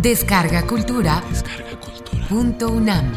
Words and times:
Descarga 0.00 0.64
Cultura. 0.64 1.20
Punto 2.28 2.68
UNAM. 2.68 3.12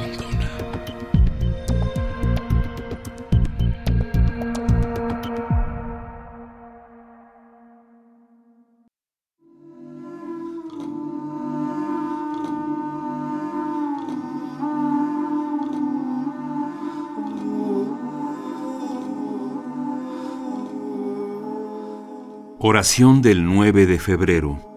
Oración 22.57 23.21
del 23.21 23.45
9 23.45 23.85
de 23.85 23.99
febrero, 23.99 24.70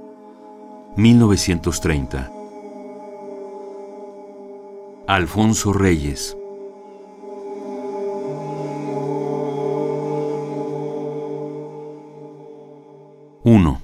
1930. 0.96 2.30
Alfonso 5.08 5.72
Reyes. 5.72 6.36
Uno. 13.42 13.82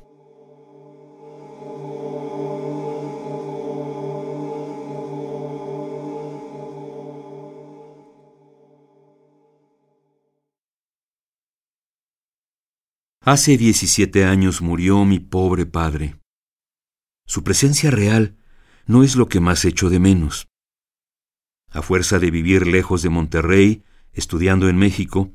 Hace 13.22 13.56
17 13.56 14.24
años 14.24 14.62
murió 14.62 15.04
mi 15.04 15.18
pobre 15.18 15.66
padre. 15.66 16.20
Su 17.30 17.44
presencia 17.44 17.92
real 17.92 18.34
no 18.86 19.04
es 19.04 19.14
lo 19.14 19.28
que 19.28 19.38
más 19.38 19.64
echo 19.64 19.88
de 19.88 20.00
menos. 20.00 20.48
A 21.70 21.80
fuerza 21.80 22.18
de 22.18 22.28
vivir 22.28 22.66
lejos 22.66 23.02
de 23.02 23.08
Monterrey, 23.08 23.84
estudiando 24.12 24.68
en 24.68 24.76
México, 24.76 25.30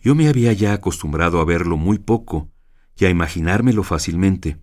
yo 0.00 0.16
me 0.16 0.28
había 0.28 0.52
ya 0.52 0.72
acostumbrado 0.72 1.40
a 1.40 1.44
verlo 1.44 1.76
muy 1.76 2.00
poco 2.00 2.50
y 2.96 3.04
a 3.04 3.10
imaginármelo 3.10 3.84
fácilmente, 3.84 4.60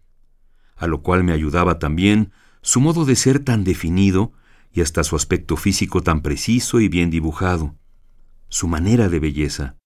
a 0.76 0.88
lo 0.88 1.02
cual 1.02 1.24
me 1.24 1.32
ayudaba 1.32 1.80
también 1.80 2.34
su 2.62 2.82
modo 2.82 3.06
de 3.06 3.16
ser 3.16 3.40
tan 3.40 3.64
definido 3.64 4.34
y 4.74 4.82
hasta 4.82 5.06
su 5.06 5.16
aspecto 5.16 5.56
físico 5.56 6.04
tan 6.04 6.22
preciso 6.22 6.82
y 6.82 6.90
bien 6.90 7.10
dibujado, 7.10 7.78
su 8.50 8.68
manera 8.68 9.08
de 9.08 9.20
belleza. 9.20 9.78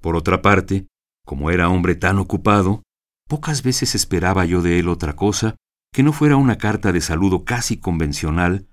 Por 0.00 0.14
otra 0.14 0.40
parte, 0.40 0.86
como 1.26 1.50
era 1.50 1.68
hombre 1.68 1.96
tan 1.96 2.20
ocupado, 2.20 2.84
pocas 3.32 3.62
veces 3.62 3.94
esperaba 3.94 4.44
yo 4.44 4.60
de 4.60 4.78
él 4.78 4.90
otra 4.90 5.16
cosa 5.16 5.56
que 5.90 6.02
no 6.02 6.12
fuera 6.12 6.36
una 6.36 6.58
carta 6.58 6.92
de 6.92 7.00
saludo 7.00 7.46
casi 7.46 7.78
convencional, 7.78 8.66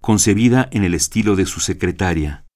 concebida 0.00 0.68
en 0.70 0.84
el 0.84 0.94
estilo 0.94 1.34
de 1.34 1.46
su 1.46 1.58
secretaria. 1.58 2.46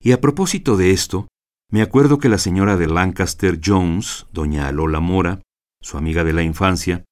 Y 0.00 0.12
a 0.12 0.20
propósito 0.20 0.76
de 0.76 0.92
esto, 0.92 1.26
me 1.68 1.82
acuerdo 1.82 2.18
que 2.18 2.28
la 2.28 2.38
señora 2.38 2.76
de 2.76 2.86
Lancaster 2.86 3.58
Jones, 3.60 4.26
doña 4.30 4.70
Lola 4.70 5.00
Mora, 5.00 5.42
su 5.82 5.98
amiga 5.98 6.22
de 6.22 6.32
la 6.32 6.44
infancia, 6.44 7.04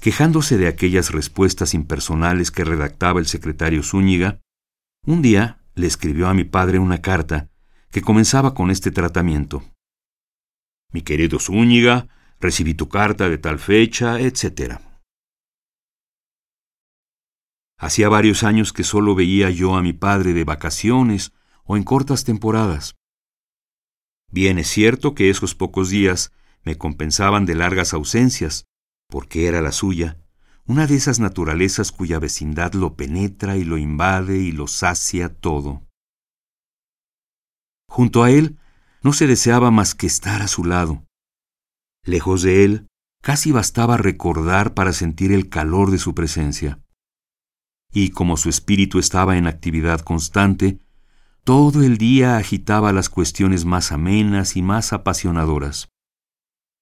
quejándose 0.00 0.56
de 0.56 0.68
aquellas 0.68 1.10
respuestas 1.10 1.74
impersonales 1.74 2.52
que 2.52 2.62
redactaba 2.62 3.18
el 3.18 3.26
secretario 3.26 3.82
Zúñiga, 3.82 4.38
un 5.04 5.20
día 5.20 5.64
le 5.74 5.88
escribió 5.88 6.28
a 6.28 6.34
mi 6.34 6.44
padre 6.44 6.78
una 6.78 7.02
carta 7.02 7.48
que 7.90 8.02
comenzaba 8.02 8.54
con 8.54 8.70
este 8.70 8.92
tratamiento. 8.92 9.64
Mi 10.92 11.02
querido 11.02 11.38
Zúñiga, 11.38 12.08
recibí 12.40 12.74
tu 12.74 12.88
carta 12.88 13.28
de 13.28 13.38
tal 13.38 13.58
fecha, 13.58 14.20
etc. 14.20 14.80
Hacía 17.78 18.08
varios 18.08 18.42
años 18.42 18.72
que 18.72 18.84
solo 18.84 19.14
veía 19.14 19.50
yo 19.50 19.76
a 19.76 19.82
mi 19.82 19.92
padre 19.92 20.32
de 20.32 20.44
vacaciones 20.44 21.32
o 21.64 21.76
en 21.76 21.84
cortas 21.84 22.24
temporadas. 22.24 22.96
Bien 24.30 24.58
es 24.58 24.68
cierto 24.68 25.14
que 25.14 25.30
esos 25.30 25.54
pocos 25.54 25.90
días 25.90 26.32
me 26.64 26.76
compensaban 26.76 27.46
de 27.46 27.54
largas 27.54 27.94
ausencias, 27.94 28.64
porque 29.08 29.46
era 29.46 29.60
la 29.62 29.72
suya, 29.72 30.18
una 30.66 30.86
de 30.86 30.96
esas 30.96 31.18
naturalezas 31.18 31.92
cuya 31.92 32.18
vecindad 32.18 32.74
lo 32.74 32.94
penetra 32.94 33.56
y 33.56 33.64
lo 33.64 33.78
invade 33.78 34.38
y 34.38 34.52
lo 34.52 34.66
sacia 34.66 35.34
todo. 35.34 35.82
Junto 37.88 38.22
a 38.22 38.30
él 38.30 38.58
no 39.02 39.12
se 39.12 39.26
deseaba 39.26 39.70
más 39.70 39.94
que 39.94 40.06
estar 40.06 40.42
a 40.42 40.48
su 40.48 40.64
lado. 40.64 41.04
Lejos 42.04 42.42
de 42.42 42.64
él, 42.64 42.88
casi 43.22 43.52
bastaba 43.52 43.96
recordar 43.96 44.74
para 44.74 44.92
sentir 44.92 45.32
el 45.32 45.48
calor 45.48 45.90
de 45.90 45.98
su 45.98 46.14
presencia. 46.14 46.80
Y 47.92 48.10
como 48.10 48.36
su 48.36 48.48
espíritu 48.48 48.98
estaba 48.98 49.36
en 49.36 49.46
actividad 49.46 50.00
constante, 50.00 50.80
todo 51.44 51.82
el 51.82 51.96
día 51.96 52.36
agitaba 52.36 52.92
las 52.92 53.08
cuestiones 53.08 53.64
más 53.64 53.92
amenas 53.92 54.56
y 54.56 54.62
más 54.62 54.92
apasionadoras. 54.92 55.88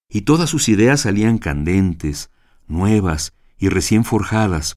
Y 0.09 0.21
todas 0.21 0.49
sus 0.49 0.69
ideas 0.69 1.01
salían 1.01 1.37
candentes, 1.37 2.31
nuevas 2.67 3.33
y 3.57 3.69
recién 3.69 4.03
forjadas, 4.03 4.75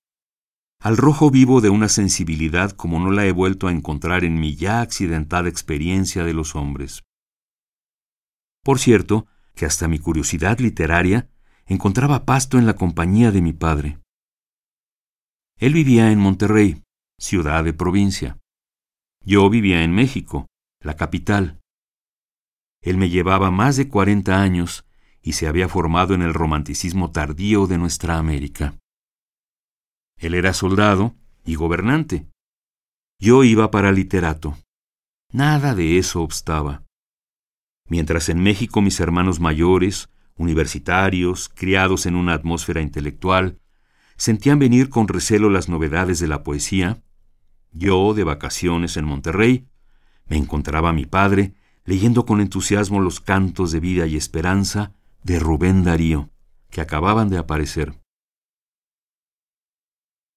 al 0.81 0.97
rojo 0.97 1.31
vivo 1.31 1.61
de 1.61 1.69
una 1.69 1.89
sensibilidad 1.89 2.71
como 2.71 2.99
no 3.01 3.11
la 3.11 3.27
he 3.27 3.33
vuelto 3.33 3.69
a 3.69 3.73
encontrar 3.73 4.25
en 4.25 4.41
mi 4.41 4.55
ya 4.55 4.81
accidentada 4.81 5.49
experiencia 5.49 6.25
de 6.25 6.33
los 6.33 6.57
hombres. 6.57 7.03
Por 8.63 8.79
cierto, 8.79 9.27
que 9.55 9.67
hasta 9.67 9.89
mi 9.89 9.99
curiosidad 9.99 10.59
literaria 10.59 11.31
encontraba 11.67 12.25
pasto 12.25 12.59
en 12.59 12.67
la 12.67 12.75
compañía 12.75 13.31
de 13.31 13.43
mi 13.43 13.53
padre. 13.53 13.99
Él 15.59 15.75
vivía 15.75 16.11
en 16.11 16.19
Monterrey, 16.19 16.83
ciudad 17.19 17.65
de 17.65 17.73
provincia. 17.73 18.39
Yo 19.25 19.49
vivía 19.51 19.83
en 19.83 19.93
México, 19.93 20.47
la 20.81 20.97
capital. 20.97 21.61
Él 22.83 22.97
me 22.97 23.11
llevaba 23.11 23.51
más 23.51 23.77
de 23.77 23.89
cuarenta 23.89 24.41
años 24.43 24.87
y 25.23 25.35
se 25.35 25.47
había 25.47 25.69
formado 25.69 26.15
en 26.15 26.23
el 26.23 26.33
romanticismo 26.33 27.13
tardío 27.13 27.67
de 27.67 27.77
nuestra 27.77 28.17
América. 28.17 28.79
Él 30.17 30.35
era 30.35 30.55
soldado 30.55 31.15
y 31.45 31.55
gobernante. 31.55 32.27
Yo 33.19 33.45
iba 33.45 33.71
para 33.71 33.93
literato. 33.93 34.57
Nada 35.31 35.75
de 35.75 35.99
eso 35.99 36.23
obstaba 36.23 36.85
mientras 37.91 38.29
en 38.31 38.43
México 38.43 38.81
mis 38.81 39.01
hermanos 39.01 39.41
mayores, 39.41 40.09
universitarios, 40.37 41.51
criados 41.51 42.07
en 42.07 42.15
una 42.15 42.33
atmósfera 42.33 42.81
intelectual, 42.81 43.59
sentían 44.17 44.59
venir 44.59 44.89
con 44.89 45.09
recelo 45.09 45.51
las 45.51 45.69
novedades 45.69 46.21
de 46.21 46.29
la 46.29 46.43
poesía, 46.43 47.03
yo, 47.73 48.15
de 48.15 48.25
vacaciones 48.25 48.97
en 48.97 49.05
Monterrey, 49.05 49.67
me 50.27 50.37
encontraba 50.37 50.91
a 50.91 50.93
mi 50.93 51.05
padre 51.05 51.55
leyendo 51.85 52.25
con 52.25 52.41
entusiasmo 52.41 53.01
los 53.01 53.21
cantos 53.21 53.73
de 53.73 53.81
vida 53.81 54.07
y 54.07 54.17
esperanza 54.17 54.93
de 55.25 55.41
Rubén 55.41 55.83
Darío, 55.83 56.31
que 56.71 56.81
acababan 56.81 57.29
de 57.29 57.39
aparecer. 57.39 58.01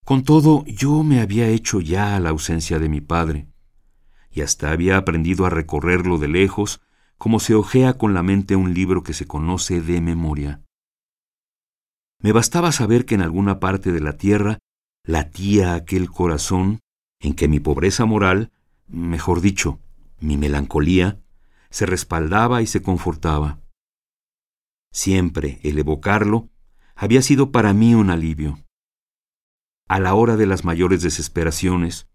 Con 0.04 0.24
todo, 0.24 0.66
yo 0.66 1.04
me 1.04 1.22
había 1.22 1.48
hecho 1.48 1.80
ya 1.80 2.16
a 2.16 2.20
la 2.20 2.30
ausencia 2.30 2.80
de 2.80 2.90
mi 2.90 3.00
padre, 3.00 3.48
y 4.32 4.42
hasta 4.42 4.72
había 4.72 4.98
aprendido 4.98 5.46
a 5.46 5.52
recorrerlo 5.52 6.18
de 6.18 6.28
lejos 6.28 6.82
como 7.24 7.40
se 7.40 7.56
ojea 7.56 7.94
con 7.94 8.14
la 8.14 8.22
mente 8.22 8.58
un 8.58 8.74
libro 8.74 9.02
que 9.02 9.14
se 9.14 9.26
conoce 9.26 9.80
de 9.80 10.02
memoria. 10.02 10.62
Me 12.20 12.34
bastaba 12.34 12.74
saber 12.74 13.06
que 13.06 13.16
en 13.16 13.22
alguna 13.22 13.62
parte 13.62 13.94
de 13.94 14.02
la 14.02 14.18
tierra 14.18 14.60
latía 15.06 15.74
aquel 15.74 16.12
corazón 16.12 16.82
en 17.22 17.34
que 17.34 17.48
mi 17.48 17.62
pobreza 17.62 18.04
moral, 18.04 18.52
mejor 18.90 19.40
dicho, 19.40 19.80
mi 20.20 20.36
melancolía, 20.36 21.22
se 21.70 21.86
respaldaba 21.86 22.62
y 22.62 22.68
se 22.68 22.82
confortaba. 22.82 23.62
Siempre 24.92 25.62
el 25.64 25.80
evocarlo 25.80 26.50
había 26.94 27.22
sido 27.22 27.54
para 27.54 27.72
mí 27.72 27.96
un 27.96 28.10
alivio. 28.10 28.60
A 29.88 30.02
la 30.02 30.14
hora 30.14 30.36
de 30.36 30.46
las 30.46 30.66
mayores 30.66 31.02
desesperaciones, 31.02 32.06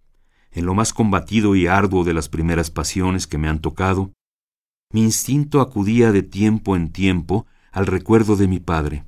en 0.51 0.67
lo 0.67 0.75
más 0.75 0.93
combatido 0.93 1.57
y 1.57 1.67
arduo 1.67 2.05
de 2.05 2.13
las 2.13 2.29
primeras 2.29 2.71
pasiones 2.71 3.27
que 3.27 3.39
me 3.39 3.49
han 3.49 3.61
tocado, 3.61 4.13
mi 4.93 5.03
instinto 5.03 5.61
acudía 5.61 6.13
de 6.13 6.23
tiempo 6.23 6.75
en 6.77 6.91
tiempo 6.91 7.47
al 7.73 7.87
recuerdo 7.87 8.37
de 8.37 8.49
mi 8.49 8.59
padre. 8.59 9.05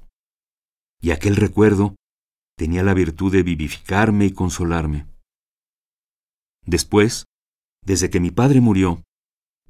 Y 1.00 1.10
aquel 1.10 1.36
recuerdo 1.36 1.96
tenía 2.56 2.82
la 2.82 2.92
virtud 2.92 3.32
de 3.32 3.42
vivificarme 3.42 4.26
y 4.26 4.32
consolarme. 4.32 5.06
Después, 6.66 7.24
desde 7.82 8.10
que 8.10 8.20
mi 8.20 8.30
padre 8.30 8.60
murió, 8.60 9.02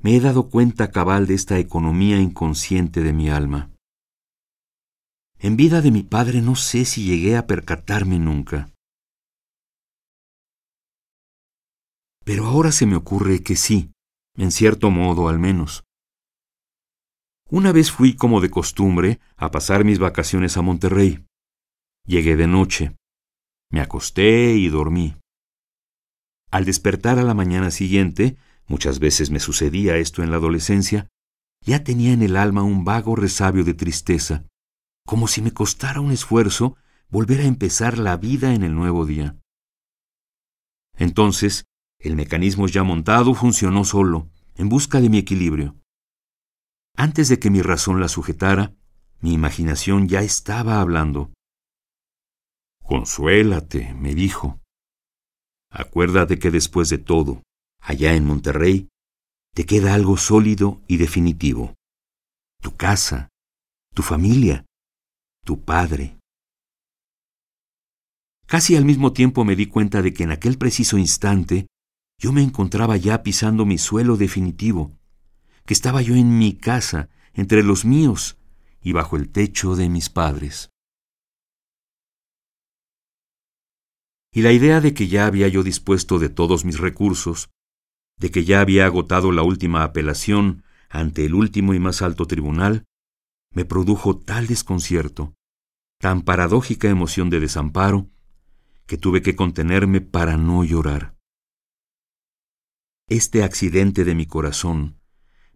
me 0.03 0.17
he 0.17 0.21
dado 0.21 0.49
cuenta 0.49 0.91
cabal 0.91 1.27
de 1.27 1.35
esta 1.35 1.59
economía 1.59 2.21
inconsciente 2.21 3.03
de 3.03 3.13
mi 3.13 3.31
alma. 3.31 3.71
En 5.39 5.57
vida 5.57 5.81
de 5.81 5.91
mi 5.91 6.03
padre 6.03 6.43
no 6.43 6.57
sé 6.57 6.85
si 6.85 7.05
llegué 7.05 7.37
a 7.37 7.47
percatarme 7.47 8.19
nunca. 8.19 8.73
Pero 12.25 12.47
ahora 12.47 12.73
se 12.73 12.87
me 12.87 12.97
ocurre 12.97 13.43
que 13.43 13.57
sí, 13.57 13.93
en 14.37 14.51
cierto 14.51 14.91
modo 14.91 15.29
al 15.29 15.39
menos. 15.39 15.85
Una 17.53 17.73
vez 17.73 17.91
fui 17.91 18.15
como 18.15 18.41
de 18.41 18.49
costumbre 18.49 19.19
a 19.37 19.51
pasar 19.51 19.85
mis 19.85 19.99
vacaciones 19.99 20.57
a 20.57 20.63
Monterrey. 20.63 21.27
Llegué 22.07 22.37
de 22.37 22.47
noche. 22.47 22.97
Me 23.73 23.81
acosté 23.81 24.55
y 24.55 24.69
dormí. 24.69 25.17
Al 26.53 26.65
despertar 26.65 27.19
a 27.19 27.25
la 27.25 27.35
mañana 27.35 27.73
siguiente, 27.73 28.37
muchas 28.69 29.01
veces 29.01 29.31
me 29.31 29.41
sucedía 29.41 29.97
esto 29.97 30.23
en 30.23 30.31
la 30.31 30.37
adolescencia, 30.37 31.09
ya 31.67 31.83
tenía 31.83 32.13
en 32.13 32.23
el 32.23 32.37
alma 32.37 32.63
un 32.63 32.85
vago 32.85 33.17
resabio 33.17 33.65
de 33.65 33.75
tristeza, 33.75 34.45
como 35.05 35.27
si 35.27 35.43
me 35.43 35.53
costara 35.53 36.01
un 36.01 36.13
esfuerzo 36.13 36.77
volver 37.09 37.41
a 37.41 37.47
empezar 37.47 37.99
la 37.99 38.17
vida 38.17 38.55
en 38.55 38.63
el 38.63 38.77
nuevo 38.77 39.07
día. 39.07 39.37
Entonces, 40.97 41.65
el 41.99 42.15
mecanismo 42.15 42.69
ya 42.69 42.85
montado 42.85 43.35
funcionó 43.35 43.85
solo, 43.85 44.29
en 44.55 44.69
busca 44.69 45.01
de 45.01 45.09
mi 45.09 45.19
equilibrio. 45.19 45.80
Antes 46.97 47.29
de 47.29 47.39
que 47.39 47.51
mi 47.51 47.63
razón 47.63 48.01
la 48.01 48.09
sujetara, 48.09 48.75
mi 49.21 49.33
imaginación 49.33 50.09
ya 50.09 50.21
estaba 50.21 50.81
hablando. 50.81 51.33
Consuélate, 52.83 53.95
me 53.95 54.15
dijo. 54.15 54.61
Acuérdate 55.71 56.39
que 56.39 56.51
después 56.51 56.89
de 56.89 56.99
todo, 56.99 57.43
allá 57.81 58.15
en 58.15 58.25
Monterrey, 58.25 58.89
te 59.55 59.65
queda 59.65 59.95
algo 59.95 60.17
sólido 60.17 60.81
y 60.89 60.97
definitivo. 60.97 61.75
Tu 62.61 62.77
casa, 62.77 63.29
tu 63.95 64.03
familia, 64.03 64.65
tu 65.45 65.65
padre. 65.65 66.19
Casi 68.47 68.75
al 68.75 68.85
mismo 68.85 69.13
tiempo 69.13 69.45
me 69.45 69.55
di 69.55 69.67
cuenta 69.67 70.03
de 70.03 70.13
que 70.13 70.25
en 70.25 70.33
aquel 70.33 70.59
preciso 70.59 70.99
instante 70.99 71.69
yo 72.19 72.33
me 72.33 72.43
encontraba 72.43 72.97
ya 72.97 73.23
pisando 73.23 73.65
mi 73.65 73.79
suelo 73.79 74.17
definitivo, 74.17 74.99
que 75.65 75.75
estaba 75.75 76.03
yo 76.03 76.15
en 76.15 76.39
mi 76.39 76.55
casa, 76.55 77.09
entre 77.33 77.63
los 77.63 77.85
míos 77.85 78.39
y 78.83 78.93
bajo 78.93 79.17
el 79.17 79.31
techo 79.31 79.77
de 79.77 79.89
mis 79.89 80.09
padres. 80.09 80.71
Y 84.33 84.43
la 84.43 84.53
idea 84.53 84.81
de 84.81 84.95
que 84.95 85.09
ya 85.09 85.27
había 85.27 85.49
yo 85.49 85.63
dispuesto 85.63 86.19
de 86.19 86.29
todos 86.29 86.65
mis 86.65 86.79
recursos, 86.79 87.51
de 88.19 88.31
que 88.31 88.45
ya 88.45 88.61
había 88.61 88.87
agotado 88.87 89.33
la 89.33 89.43
última 89.43 89.83
apelación 89.83 90.63
ante 90.89 91.25
el 91.25 91.35
último 91.35 91.75
y 91.75 91.81
más 91.81 92.03
alto 92.03 92.27
tribunal, 92.27 92.85
me 93.53 93.65
produjo 93.65 94.19
tal 94.19 94.47
desconcierto, 94.47 95.35
tan 95.99 96.23
paradójica 96.23 96.89
emoción 96.89 97.31
de 97.31 97.41
desamparo, 97.41 98.09
que 98.87 98.97
tuve 98.97 99.23
que 99.23 99.37
contenerme 99.37 100.01
para 100.01 100.37
no 100.37 100.65
llorar. 100.65 101.17
Este 103.09 103.43
accidente 103.43 104.05
de 104.05 104.15
mi 104.15 104.27
corazón 104.27 105.00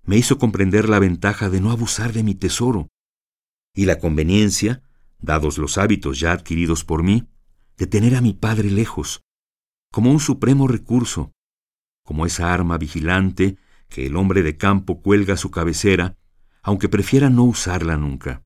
me 0.04 0.16
hizo 0.16 0.38
comprender 0.38 0.88
la 0.88 0.98
ventaja 0.98 1.50
de 1.50 1.60
no 1.60 1.70
abusar 1.70 2.12
de 2.12 2.22
mi 2.22 2.34
tesoro 2.34 2.88
y 3.74 3.86
la 3.86 3.98
conveniencia, 3.98 4.82
dados 5.18 5.58
los 5.58 5.78
hábitos 5.78 6.20
ya 6.20 6.32
adquiridos 6.32 6.84
por 6.84 7.02
mí, 7.02 7.26
de 7.76 7.86
tener 7.86 8.14
a 8.14 8.20
mi 8.20 8.32
padre 8.32 8.70
lejos, 8.70 9.22
como 9.90 10.10
un 10.10 10.20
supremo 10.20 10.68
recurso, 10.68 11.32
como 12.04 12.26
esa 12.26 12.52
arma 12.52 12.78
vigilante 12.78 13.56
que 13.88 14.06
el 14.06 14.16
hombre 14.16 14.42
de 14.42 14.56
campo 14.56 15.00
cuelga 15.00 15.34
a 15.34 15.38
su 15.38 15.50
cabecera, 15.50 16.16
aunque 16.62 16.88
prefiera 16.88 17.30
no 17.30 17.44
usarla 17.44 17.96
nunca. 17.96 18.42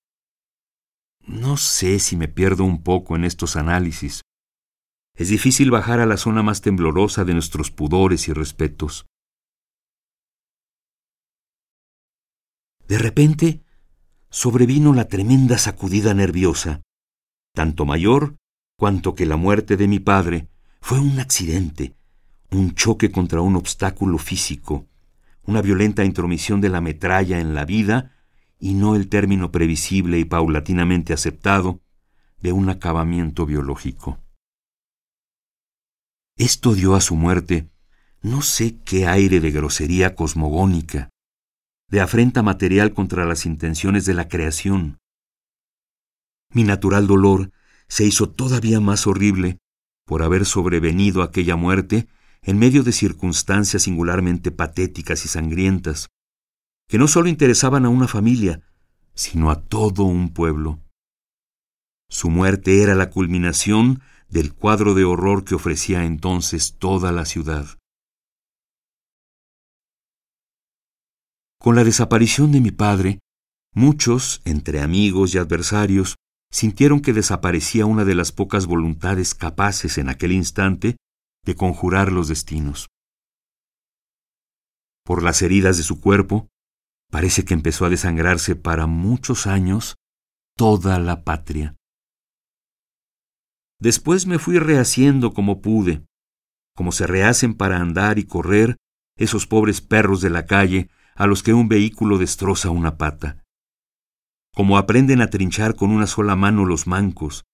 No 1.26 1.56
sé 1.56 1.99
si 1.99 2.16
me 2.16 2.28
pierdo 2.28 2.64
un 2.64 2.82
poco 2.82 3.16
en 3.16 3.25
estos 3.25 3.56
análisis, 3.56 4.22
es 5.19 5.31
difícil 5.31 5.72
bajar 5.72 5.99
a 5.99 6.06
la 6.06 6.16
zona 6.16 6.44
más 6.44 6.60
temblorosa 6.60 7.25
de 7.25 7.34
nuestros 7.34 7.72
pudores 7.72 8.28
y 8.28 8.32
respetos. 8.32 9.06
De 12.88 12.96
repente, 12.96 13.62
sobrevino 14.31 14.94
la 14.94 15.08
tremenda 15.08 15.58
sacudida 15.58 16.14
nerviosa, 16.14 16.81
tanto 17.55 17.85
mayor 17.85 18.37
cuanto 18.79 19.14
que 19.14 19.26
la 19.26 19.37
muerte 19.37 19.76
de 19.76 19.87
mi 19.88 20.00
padre 20.00 20.49
fue 20.81 20.99
un 20.99 21.20
accidente, 21.20 21.94
un 22.50 22.75
choque 22.75 23.11
contra 23.11 23.43
un 23.43 23.56
obstáculo 23.56 24.17
físico, 24.17 24.87
una 25.44 25.61
violenta 25.61 26.02
intromisión 26.02 26.62
de 26.62 26.70
la 26.70 26.81
metralla 26.81 27.40
en 27.40 27.55
la 27.55 27.67
vida 27.67 28.14
y 28.58 28.73
no 28.73 28.96
el 28.96 29.08
término 29.08 29.52
previsible 29.52 30.19
y 30.19 30.25
paulatinamente 30.25 31.12
aceptado 31.12 31.82
de 32.41 32.52
un 32.52 32.70
acabamiento 32.70 33.44
biológico. 33.44 34.19
Esto 36.37 36.75
dio 36.75 36.94
a 36.94 37.02
su 37.02 37.17
muerte 37.17 37.69
no 38.23 38.43
sé 38.43 38.79
qué 38.84 39.06
aire 39.06 39.41
de 39.41 39.50
grosería 39.50 40.14
cosmogónica, 40.14 41.11
de 41.88 42.00
afrenta 42.00 42.43
material 42.43 42.93
contra 42.93 43.25
las 43.25 43.46
intenciones 43.46 44.05
de 44.05 44.14
la 44.14 44.29
creación. 44.29 44.99
Mi 46.52 46.64
natural 46.64 47.06
dolor 47.06 47.50
se 47.88 48.05
hizo 48.05 48.29
todavía 48.29 48.81
más 48.81 49.06
horrible 49.06 49.58
por 50.05 50.23
haber 50.23 50.44
sobrevenido 50.44 51.23
aquella 51.23 51.56
muerte 51.56 52.08
en 52.43 52.58
medio 52.58 52.82
de 52.82 52.93
circunstancias 52.93 53.82
singularmente 53.82 54.50
patéticas 54.50 55.25
y 55.25 55.29
sangrientas, 55.29 56.08
que 56.88 56.99
no 56.99 57.08
solo 57.08 57.29
interesaban 57.29 57.85
a 57.85 57.88
una 57.88 58.08
familia, 58.08 58.62
sino 59.14 59.50
a 59.50 59.61
todo 59.62 60.05
un 60.05 60.32
pueblo. 60.32 60.81
Su 62.11 62.31
muerte 62.31 62.82
era 62.82 62.94
la 62.94 63.11
culminación 63.11 64.00
del 64.29 64.55
cuadro 64.55 64.94
de 64.94 65.05
horror 65.05 65.44
que 65.44 65.55
ofrecía 65.55 66.05
entonces 66.05 66.76
toda 66.79 67.12
la 67.12 67.25
ciudad. 67.25 67.78
Con 71.60 71.75
la 71.75 71.82
desaparición 71.82 72.52
de 72.52 72.60
mi 72.60 72.70
padre, 72.70 73.19
muchos, 73.75 74.40
entre 74.44 74.81
amigos 74.81 75.34
y 75.34 75.38
adversarios, 75.38 76.16
sintieron 76.52 77.00
que 77.00 77.12
desaparecía 77.12 77.84
una 77.84 78.05
de 78.05 78.14
las 78.14 78.32
pocas 78.32 78.66
voluntades 78.66 79.34
capaces 79.34 79.99
en 79.99 80.08
aquel 80.08 80.32
instante 80.32 80.96
de 81.44 81.55
conjurar 81.56 82.12
los 82.12 82.28
destinos. 82.28 82.88
Por 85.05 85.22
las 85.22 85.43
heridas 85.43 85.76
de 85.78 85.82
su 85.82 86.00
cuerpo, 86.00 86.49
parece 87.10 87.44
que 87.44 87.55
empezó 87.55 87.87
a 87.87 87.90
desangrarse 87.90 88.55
para 88.55 88.87
muchos 88.87 89.46
años 89.46 89.96
toda 90.56 90.99
la 90.99 91.25
patria. 91.25 91.76
Después 93.81 94.26
me 94.26 94.38
fui 94.38 94.58
rehaciendo 94.58 95.32
como 95.32 95.60
pude, 95.60 96.05
como 96.75 96.93
se 96.93 97.06
rehacen 97.06 97.55
para 97.55 97.78
andar 97.78 98.19
y 98.19 98.25
correr 98.25 98.76
esos 99.16 99.46
pobres 99.46 99.81
perros 99.81 100.20
de 100.20 100.31
la 100.31 100.46
calle 100.46 100.90
a 101.19 101.26
los 101.26 101.43
que 101.43 101.53
un 101.53 101.67
vehículo 101.67 102.17
destroza 102.17 102.70
una 102.70 102.97
pata, 102.97 103.44
como 104.55 104.79
aprenden 104.79 105.20
a 105.20 105.31
trinchar 105.31 105.75
con 105.75 105.91
una 105.91 106.06
sola 106.06 106.37
mano 106.37 106.65
los 106.65 106.87
mancos, 106.87 107.44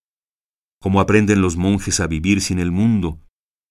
como 0.83 1.01
aprenden 1.01 1.41
los 1.41 1.57
monjes 1.57 1.99
a 2.01 2.07
vivir 2.07 2.43
sin 2.43 2.59
el 2.59 2.71
mundo, 2.71 3.23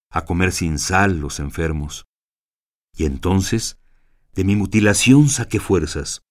a 0.10 0.26
comer 0.26 0.52
sin 0.52 0.80
sal 0.80 1.20
los 1.20 1.40
enfermos. 1.40 2.08
Y 2.98 3.06
entonces, 3.06 3.80
de 4.34 4.44
mi 4.44 4.56
mutilación 4.56 5.30
saqué 5.30 5.60
fuerzas. 5.60 6.24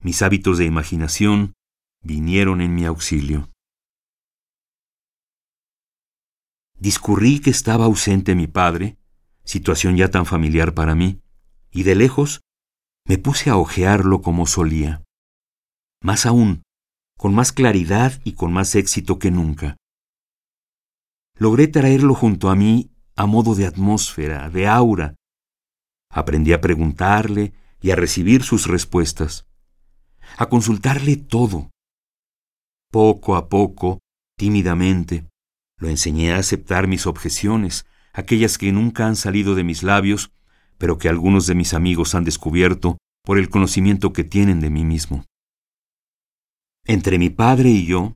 Mis 0.00 0.22
hábitos 0.22 0.56
de 0.56 0.64
imaginación 0.64 1.54
vinieron 2.04 2.60
en 2.60 2.72
mi 2.76 2.84
auxilio. 2.84 3.50
Discurrí 6.78 7.40
que 7.40 7.50
estaba 7.50 7.86
ausente 7.86 8.36
mi 8.36 8.46
padre, 8.46 8.96
situación 9.44 9.96
ya 9.96 10.08
tan 10.08 10.24
familiar 10.24 10.72
para 10.72 10.94
mí, 10.94 11.20
y 11.72 11.82
de 11.82 11.96
lejos 11.96 12.42
me 13.10 13.18
puse 13.18 13.50
a 13.50 13.56
ojearlo 13.56 14.22
como 14.22 14.46
solía. 14.46 15.02
Más 16.00 16.26
aún, 16.26 16.62
con 17.18 17.34
más 17.34 17.50
claridad 17.50 18.20
y 18.22 18.34
con 18.34 18.52
más 18.52 18.76
éxito 18.76 19.18
que 19.18 19.32
nunca. 19.32 19.76
Logré 21.36 21.66
traerlo 21.66 22.14
junto 22.14 22.50
a 22.50 22.54
mí 22.54 22.92
a 23.16 23.26
modo 23.26 23.56
de 23.56 23.66
atmósfera, 23.66 24.48
de 24.48 24.68
aura. 24.68 25.16
Aprendí 26.08 26.52
a 26.52 26.60
preguntarle 26.60 27.52
y 27.80 27.90
a 27.90 27.96
recibir 27.96 28.44
sus 28.44 28.68
respuestas, 28.68 29.44
a 30.36 30.48
consultarle 30.48 31.16
todo. 31.16 31.68
Poco 32.92 33.34
a 33.34 33.48
poco, 33.48 33.98
tímidamente, 34.38 35.26
lo 35.78 35.88
enseñé 35.88 36.30
a 36.30 36.36
aceptar 36.36 36.86
mis 36.86 37.08
objeciones, 37.08 37.86
aquellas 38.12 38.56
que 38.56 38.70
nunca 38.70 39.08
han 39.08 39.16
salido 39.16 39.56
de 39.56 39.64
mis 39.64 39.82
labios, 39.82 40.30
pero 40.80 40.96
que 40.96 41.10
algunos 41.10 41.46
de 41.46 41.54
mis 41.54 41.74
amigos 41.74 42.14
han 42.14 42.24
descubierto 42.24 42.96
por 43.22 43.38
el 43.38 43.50
conocimiento 43.50 44.14
que 44.14 44.24
tienen 44.24 44.60
de 44.60 44.70
mí 44.70 44.82
mismo. 44.82 45.26
Entre 46.86 47.18
mi 47.18 47.28
padre 47.28 47.68
y 47.68 47.84
yo, 47.84 48.14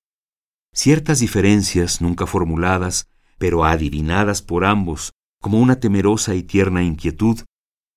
ciertas 0.72 1.20
diferencias 1.20 2.00
nunca 2.00 2.26
formuladas, 2.26 3.06
pero 3.36 3.66
adivinadas 3.66 4.40
por 4.40 4.64
ambos 4.64 5.12
como 5.42 5.60
una 5.60 5.78
temerosa 5.78 6.34
y 6.34 6.42
tierna 6.42 6.82
inquietud, 6.82 7.40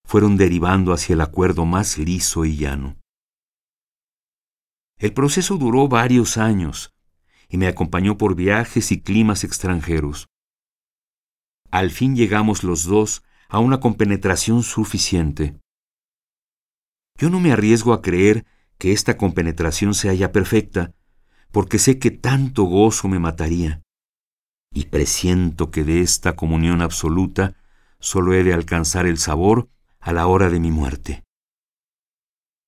fueron 0.06 0.36
derivando 0.36 0.92
hacia 0.92 1.14
el 1.14 1.22
acuerdo 1.22 1.64
más 1.66 1.98
liso 1.98 2.44
y 2.44 2.58
llano. 2.58 2.98
El 4.98 5.14
proceso 5.14 5.56
duró 5.56 5.88
varios 5.88 6.38
años, 6.38 6.94
y 7.48 7.56
me 7.56 7.68
acompañó 7.68 8.18
por 8.18 8.36
viajes 8.36 8.92
y 8.92 9.00
climas 9.00 9.46
extranjeros. 9.46 10.28
Al 11.72 11.90
fin 11.90 12.18
llegamos 12.18 12.66
los 12.66 12.84
dos 12.84 13.24
a 13.50 13.60
una 13.60 13.80
compenetración 13.80 14.64
suficiente. 14.64 15.58
Yo 17.18 17.30
no 17.30 17.40
me 17.40 17.52
arriesgo 17.52 17.94
a 17.94 18.02
creer 18.02 18.46
que 18.78 18.92
esta 18.92 19.18
compenetración 19.18 19.94
sea 19.94 20.14
ya 20.14 20.32
perfecta, 20.32 20.94
porque 21.52 21.80
sé 21.80 21.98
que 21.98 22.12
tanto 22.12 22.64
gozo 22.64 23.08
me 23.08 23.20
mataría, 23.20 23.82
y 24.72 24.86
presiento 24.86 25.72
que 25.72 25.84
de 25.84 26.02
esta 26.02 26.36
comunión 26.36 26.82
absoluta 26.82 27.56
solo 28.00 28.34
he 28.34 28.44
de 28.44 28.54
alcanzar 28.54 29.06
el 29.08 29.18
sabor 29.18 29.70
a 30.00 30.14
la 30.14 30.28
hora 30.28 30.50
de 30.50 30.60
mi 30.60 30.72
muerte. 30.72 31.24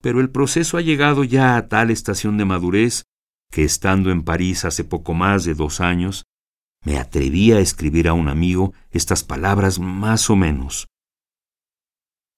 Pero 0.02 0.22
el 0.22 0.32
proceso 0.32 0.78
ha 0.78 0.82
llegado 0.82 1.24
ya 1.24 1.58
a 1.58 1.68
tal 1.68 1.92
estación 1.92 2.38
de 2.38 2.46
madurez 2.46 3.04
que 3.52 3.64
estando 3.64 4.12
en 4.12 4.24
París 4.24 4.66
hace 4.66 4.84
poco 4.84 5.14
más 5.14 5.44
de 5.44 5.54
dos 5.54 5.82
años, 5.82 6.26
me 6.84 6.98
atreví 6.98 7.52
a 7.52 7.60
escribir 7.60 8.08
a 8.08 8.14
un 8.14 8.30
amigo 8.30 8.74
estas 8.92 9.24
palabras 9.24 9.80
más 9.80 10.30
o 10.30 10.36
menos. 10.36 10.88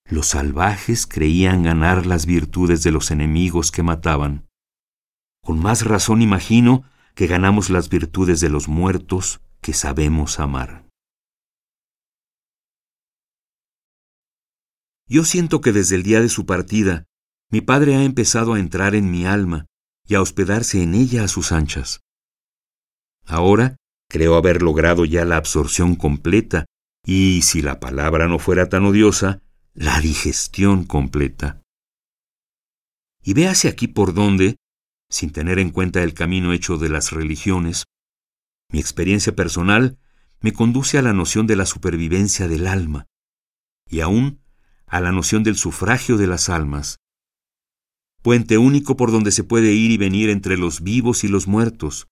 Los 0.10 0.28
salvajes 0.28 1.08
creían 1.08 1.64
ganar 1.64 2.06
las 2.06 2.26
virtudes 2.26 2.84
de 2.84 2.92
los 2.92 3.12
enemigos 3.12 3.72
que 3.72 3.84
mataban. 3.84 4.48
Con 5.44 5.60
más 5.60 5.86
razón 5.86 6.22
imagino 6.22 6.84
que 7.16 7.28
ganamos 7.28 7.70
las 7.70 7.90
virtudes 7.90 8.40
de 8.42 8.50
los 8.50 8.68
muertos 8.68 9.42
que 9.62 9.74
sabemos 9.74 10.40
amar. 10.40 10.88
Yo 15.08 15.24
siento 15.26 15.62
que 15.62 15.72
desde 15.72 15.96
el 15.96 16.04
día 16.04 16.22
de 16.22 16.30
su 16.30 16.46
partida, 16.46 17.06
mi 17.50 17.62
padre 17.62 17.96
ha 17.96 18.04
empezado 18.04 18.54
a 18.54 18.60
entrar 18.60 18.96
en 18.96 19.12
mi 19.12 19.26
alma 19.26 19.66
y 20.08 20.16
a 20.16 20.22
hospedarse 20.22 20.82
en 20.82 20.96
ella 20.96 21.26
a 21.26 21.28
sus 21.28 21.52
anchas. 21.52 22.02
Ahora 23.26 23.76
creo 24.12 24.36
haber 24.36 24.62
logrado 24.62 25.06
ya 25.06 25.24
la 25.24 25.38
absorción 25.38 25.96
completa 25.96 26.66
y, 27.06 27.44
si 27.44 27.62
la 27.62 27.80
palabra 27.80 28.28
no 28.28 28.40
fuera 28.40 28.68
tan 28.68 28.84
odiosa, 28.84 29.42
la 29.74 30.02
digestión 30.02 30.84
completa. 30.84 31.62
Y 33.24 33.34
véase 33.34 33.70
aquí 33.70 33.88
por 33.88 34.14
dónde, 34.14 34.58
sin 35.10 35.32
tener 35.32 35.60
en 35.60 35.70
cuenta 35.70 36.04
el 36.04 36.14
camino 36.14 36.52
hecho 36.52 36.78
de 36.78 36.90
las 36.90 37.14
religiones, 37.14 37.86
mi 38.70 38.82
experiencia 38.82 39.34
personal 39.34 39.98
me 40.42 40.52
conduce 40.52 40.98
a 40.98 41.02
la 41.02 41.14
noción 41.14 41.48
de 41.48 41.56
la 41.56 41.66
supervivencia 41.66 42.50
del 42.50 42.68
alma, 42.68 43.08
y 43.90 44.02
aún 44.02 44.42
a 44.88 45.00
la 45.00 45.14
noción 45.14 45.44
del 45.44 45.56
sufragio 45.56 46.18
de 46.18 46.28
las 46.28 46.50
almas, 46.50 46.98
puente 48.22 48.58
único 48.58 48.98
por 48.98 49.10
donde 49.10 49.32
se 49.32 49.46
puede 49.46 49.72
ir 49.72 49.90
y 49.92 49.98
venir 49.98 50.30
entre 50.30 50.58
los 50.58 50.82
vivos 50.82 51.24
y 51.24 51.30
los 51.30 51.48
muertos, 51.48 52.11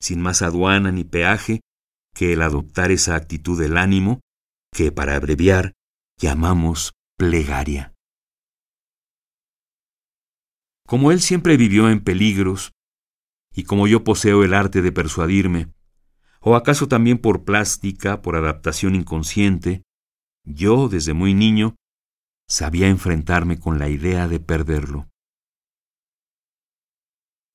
sin 0.00 0.20
más 0.20 0.42
aduana 0.42 0.90
ni 0.90 1.04
peaje 1.04 1.60
que 2.14 2.32
el 2.32 2.42
adoptar 2.42 2.90
esa 2.90 3.14
actitud 3.14 3.60
del 3.60 3.76
ánimo 3.76 4.20
que, 4.72 4.92
para 4.92 5.16
abreviar, 5.16 5.72
llamamos 6.18 6.92
plegaria. 7.16 7.94
Como 10.86 11.12
él 11.12 11.20
siempre 11.20 11.56
vivió 11.56 11.88
en 11.88 12.02
peligros, 12.02 12.72
y 13.54 13.64
como 13.64 13.86
yo 13.86 14.04
poseo 14.04 14.44
el 14.44 14.54
arte 14.54 14.82
de 14.82 14.92
persuadirme, 14.92 15.68
o 16.40 16.56
acaso 16.56 16.88
también 16.88 17.18
por 17.18 17.44
plástica, 17.44 18.22
por 18.22 18.36
adaptación 18.36 18.94
inconsciente, 18.94 19.82
yo, 20.44 20.88
desde 20.88 21.12
muy 21.12 21.34
niño, 21.34 21.76
sabía 22.48 22.88
enfrentarme 22.88 23.58
con 23.58 23.78
la 23.78 23.88
idea 23.88 24.26
de 24.26 24.40
perderlo. 24.40 25.09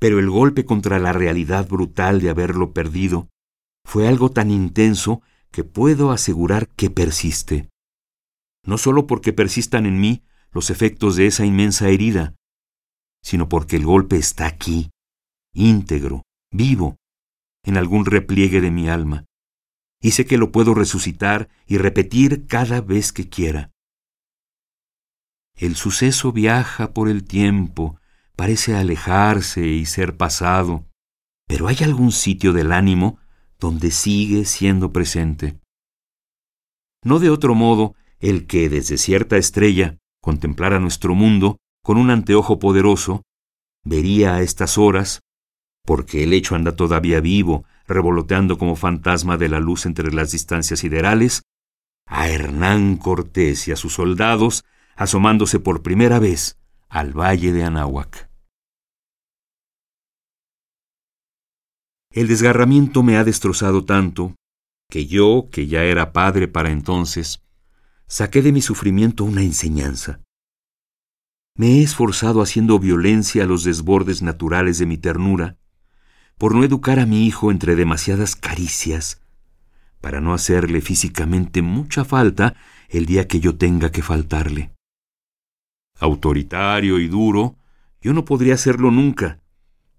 Pero 0.05 0.19
el 0.19 0.29
golpe 0.29 0.65
contra 0.65 0.99
la 0.99 1.13
realidad 1.13 1.67
brutal 1.67 2.21
de 2.21 2.29
haberlo 2.29 2.73
perdido 2.73 3.27
fue 3.83 4.07
algo 4.07 4.29
tan 4.29 4.51
intenso 4.51 5.23
que 5.49 5.63
puedo 5.63 6.11
asegurar 6.11 6.67
que 6.67 6.91
persiste. 6.91 7.69
No 8.63 8.77
solo 8.77 9.07
porque 9.07 9.33
persistan 9.33 9.87
en 9.87 9.99
mí 9.99 10.23
los 10.51 10.69
efectos 10.69 11.15
de 11.15 11.25
esa 11.25 11.43
inmensa 11.43 11.89
herida, 11.89 12.35
sino 13.23 13.49
porque 13.49 13.77
el 13.77 13.85
golpe 13.87 14.17
está 14.17 14.45
aquí, 14.45 14.91
íntegro, 15.55 16.21
vivo, 16.51 16.97
en 17.63 17.75
algún 17.75 18.05
repliegue 18.05 18.61
de 18.61 18.69
mi 18.69 18.87
alma, 18.87 19.25
y 19.99 20.11
sé 20.11 20.27
que 20.27 20.37
lo 20.37 20.51
puedo 20.51 20.75
resucitar 20.75 21.49
y 21.65 21.79
repetir 21.79 22.45
cada 22.45 22.79
vez 22.79 23.11
que 23.11 23.27
quiera. 23.27 23.71
El 25.55 25.75
suceso 25.75 26.31
viaja 26.31 26.93
por 26.93 27.09
el 27.09 27.23
tiempo, 27.23 27.97
parece 28.35 28.75
alejarse 28.75 29.65
y 29.65 29.85
ser 29.85 30.17
pasado, 30.17 30.85
pero 31.47 31.67
hay 31.67 31.77
algún 31.81 32.11
sitio 32.11 32.53
del 32.53 32.71
ánimo 32.71 33.19
donde 33.59 33.91
sigue 33.91 34.45
siendo 34.45 34.91
presente. 34.91 35.59
No 37.03 37.19
de 37.19 37.29
otro 37.29 37.55
modo 37.55 37.95
el 38.19 38.47
que 38.47 38.69
desde 38.69 38.97
cierta 38.97 39.37
estrella 39.37 39.97
contemplara 40.21 40.79
nuestro 40.79 41.15
mundo 41.15 41.57
con 41.83 41.97
un 41.97 42.09
anteojo 42.09 42.57
poderoso, 42.57 43.21
vería 43.83 44.35
a 44.35 44.41
estas 44.41 44.77
horas, 44.77 45.21
porque 45.85 46.23
el 46.23 46.33
hecho 46.33 46.55
anda 46.55 46.75
todavía 46.75 47.19
vivo, 47.19 47.65
revoloteando 47.87 48.57
como 48.57 48.75
fantasma 48.75 49.37
de 49.37 49.49
la 49.49 49.59
luz 49.59 49.85
entre 49.85 50.11
las 50.11 50.31
distancias 50.31 50.79
siderales, 50.79 51.43
a 52.07 52.27
Hernán 52.27 52.97
Cortés 52.97 53.67
y 53.67 53.71
a 53.71 53.75
sus 53.75 53.93
soldados 53.93 54.65
asomándose 54.95 55.59
por 55.59 55.83
primera 55.83 56.19
vez 56.19 56.57
al 56.95 57.11
valle 57.11 57.51
de 57.51 57.65
Anáhuac. 57.65 58.29
El 62.09 62.29
desgarramiento 62.29 63.03
me 63.03 63.17
ha 63.17 63.25
destrozado 63.25 63.83
tanto 63.83 64.33
que 64.89 65.05
yo, 65.05 65.49
que 65.51 65.67
ya 65.67 65.83
era 65.83 66.13
padre 66.13 66.47
para 66.47 66.71
entonces, 66.71 67.43
saqué 68.07 68.41
de 68.41 68.53
mi 68.53 68.61
sufrimiento 68.61 69.25
una 69.25 69.41
enseñanza. 69.41 70.21
Me 71.57 71.79
he 71.79 71.83
esforzado 71.83 72.41
haciendo 72.41 72.79
violencia 72.79 73.43
a 73.43 73.45
los 73.45 73.65
desbordes 73.65 74.21
naturales 74.21 74.77
de 74.77 74.85
mi 74.85 74.97
ternura, 74.97 75.57
por 76.37 76.55
no 76.55 76.63
educar 76.63 76.99
a 76.99 77.05
mi 77.05 77.27
hijo 77.27 77.51
entre 77.51 77.75
demasiadas 77.75 78.37
caricias, 78.37 79.21
para 79.99 80.21
no 80.21 80.33
hacerle 80.33 80.79
físicamente 80.79 81.61
mucha 81.61 82.05
falta 82.05 82.55
el 82.87 83.05
día 83.05 83.27
que 83.27 83.41
yo 83.41 83.57
tenga 83.57 83.91
que 83.91 84.01
faltarle. 84.01 84.74
Autoritario 85.99 86.99
y 86.99 87.07
duro, 87.07 87.57
yo 88.01 88.13
no 88.13 88.25
podría 88.25 88.57
serlo 88.57 88.91
nunca. 88.91 89.39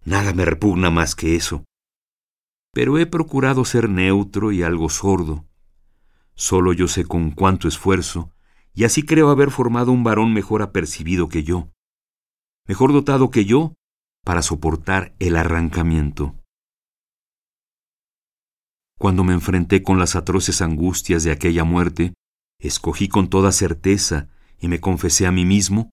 Nada 0.05 0.33
me 0.33 0.45
repugna 0.45 0.91
más 0.91 1.15
que 1.15 1.37
eso 1.37 1.65
pero 2.77 2.99
he 2.99 3.07
procurado 3.07 3.65
ser 3.65 3.89
neutro 3.89 4.53
y 4.53 4.63
algo 4.63 4.91
sordo. 4.91 5.47
Solo 6.35 6.75
yo 6.75 6.89
sé 6.89 7.07
con 7.07 7.31
cuánto 7.31 7.69
esfuerzo, 7.69 8.35
y 8.75 8.85
así 8.85 9.03
creo 9.03 9.31
haber 9.31 9.51
formado 9.51 9.93
un 9.93 10.05
varón 10.05 10.35
mejor 10.35 10.61
apercibido 10.61 11.31
que 11.31 11.43
yo, 11.43 11.71
mejor 12.67 12.93
dotado 12.93 13.31
que 13.31 13.47
yo 13.47 13.73
para 14.27 14.43
soportar 14.43 15.15
el 15.21 15.37
arrancamiento. 15.37 16.35
Cuando 18.99 19.25
me 19.25 19.33
enfrenté 19.33 19.83
con 19.83 19.99
las 19.99 20.15
atroces 20.15 20.61
angustias 20.61 21.25
de 21.25 21.31
aquella 21.31 21.65
muerte, 21.65 22.13
escogí 22.59 23.09
con 23.09 23.31
toda 23.31 23.53
certeza 23.53 24.29
y 24.61 24.69
me 24.69 24.81
confesé 24.81 25.27
a 25.27 25.33
mí 25.33 25.45
mismo 25.45 25.91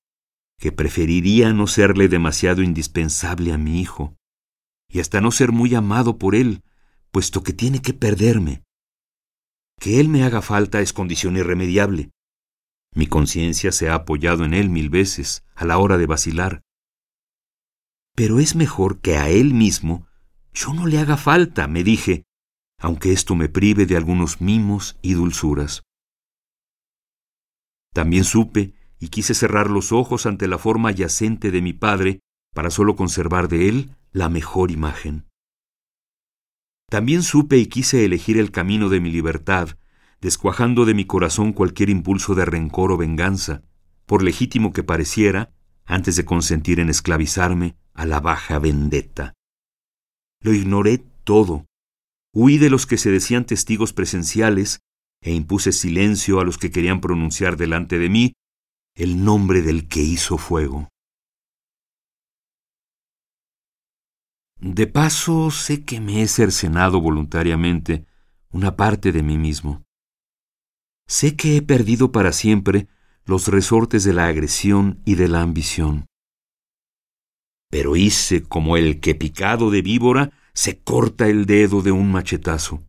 que 0.59 0.71
preferiría 0.71 1.51
no 1.53 1.67
serle 1.67 2.07
demasiado 2.07 2.61
indispensable 2.61 3.51
a 3.51 3.57
mi 3.57 3.81
hijo, 3.81 4.15
y 4.89 4.99
hasta 4.99 5.19
no 5.19 5.31
ser 5.31 5.51
muy 5.51 5.75
amado 5.75 6.17
por 6.17 6.35
él, 6.35 6.63
puesto 7.11 7.43
que 7.43 7.53
tiene 7.53 7.81
que 7.81 7.93
perderme. 7.93 8.63
Que 9.79 9.99
él 9.99 10.07
me 10.07 10.23
haga 10.23 10.41
falta 10.41 10.81
es 10.81 10.93
condición 10.93 11.35
irremediable. 11.35 12.11
Mi 12.95 13.07
conciencia 13.07 13.71
se 13.71 13.89
ha 13.89 13.95
apoyado 13.95 14.45
en 14.45 14.53
él 14.53 14.69
mil 14.69 14.89
veces 14.89 15.43
a 15.55 15.65
la 15.65 15.77
hora 15.79 15.97
de 15.97 16.05
vacilar. 16.05 16.61
Pero 18.15 18.39
es 18.39 18.55
mejor 18.55 19.01
que 19.01 19.17
a 19.17 19.29
él 19.29 19.53
mismo 19.53 20.07
yo 20.53 20.73
no 20.73 20.85
le 20.85 20.99
haga 20.99 21.17
falta, 21.17 21.67
me 21.67 21.83
dije, 21.83 22.23
aunque 22.79 23.11
esto 23.11 23.35
me 23.35 23.49
prive 23.49 23.85
de 23.85 23.97
algunos 23.97 24.39
mimos 24.39 24.97
y 25.01 25.13
dulzuras. 25.13 25.83
También 27.93 28.23
supe 28.23 28.73
y 28.99 29.09
quise 29.09 29.33
cerrar 29.33 29.69
los 29.69 29.91
ojos 29.91 30.25
ante 30.25 30.47
la 30.47 30.57
forma 30.57 30.91
yacente 30.91 31.51
de 31.51 31.61
mi 31.61 31.73
padre 31.73 32.19
para 32.53 32.69
solo 32.69 32.95
conservar 32.95 33.47
de 33.47 33.69
él 33.69 33.95
la 34.11 34.29
mejor 34.29 34.71
imagen. 34.71 35.25
También 36.89 37.23
supe 37.23 37.57
y 37.57 37.67
quise 37.67 38.05
elegir 38.05 38.37
el 38.37 38.51
camino 38.51 38.89
de 38.89 38.99
mi 38.99 39.11
libertad, 39.11 39.77
descuajando 40.21 40.85
de 40.85 40.93
mi 40.93 41.05
corazón 41.05 41.53
cualquier 41.53 41.89
impulso 41.89 42.35
de 42.35 42.45
rencor 42.45 42.91
o 42.91 42.97
venganza, 42.97 43.63
por 44.05 44.23
legítimo 44.23 44.73
que 44.73 44.83
pareciera, 44.83 45.51
antes 45.85 46.15
de 46.15 46.25
consentir 46.25 46.79
en 46.79 46.89
esclavizarme 46.89 47.75
a 47.93 48.05
la 48.05 48.19
baja 48.19 48.59
vendetta. 48.59 49.33
Lo 50.39 50.53
ignoré 50.53 50.99
todo. 51.23 51.65
Huí 52.33 52.57
de 52.57 52.69
los 52.69 52.85
que 52.85 52.97
se 52.97 53.11
decían 53.11 53.45
testigos 53.45 53.93
presenciales 53.93 54.79
e 55.23 55.33
impuse 55.33 55.71
silencio 55.71 56.39
a 56.39 56.43
los 56.43 56.57
que 56.57 56.69
querían 56.69 57.01
pronunciar 57.01 57.57
delante 57.57 57.97
de 57.97 58.09
mí 58.09 58.33
el 58.95 59.23
nombre 59.23 59.61
del 59.61 59.87
que 59.87 60.01
hizo 60.01 60.37
fuego. 60.37 60.89
De 64.59 64.85
paso, 64.87 65.49
sé 65.51 65.83
que 65.83 65.99
me 65.99 66.21
he 66.21 66.27
cercenado 66.27 67.01
voluntariamente 67.01 68.05
una 68.51 68.75
parte 68.75 69.11
de 69.11 69.23
mí 69.23 69.37
mismo. 69.37 69.81
Sé 71.07 71.35
que 71.35 71.57
he 71.57 71.61
perdido 71.61 72.11
para 72.11 72.31
siempre 72.31 72.87
los 73.25 73.47
resortes 73.47 74.03
de 74.03 74.13
la 74.13 74.27
agresión 74.27 75.01
y 75.05 75.15
de 75.15 75.27
la 75.27 75.41
ambición. 75.41 76.05
pero 77.73 77.95
hice 77.95 78.43
como 78.43 78.77
el 78.77 78.99
que 78.99 79.15
picado 79.15 79.71
de 79.71 79.81
víbora 79.81 80.31
se 80.53 80.77
corta 80.83 81.27
el 81.27 81.47
dedo 81.47 81.81
de 81.81 81.91
un 81.91 82.11
machetazo. 82.11 82.83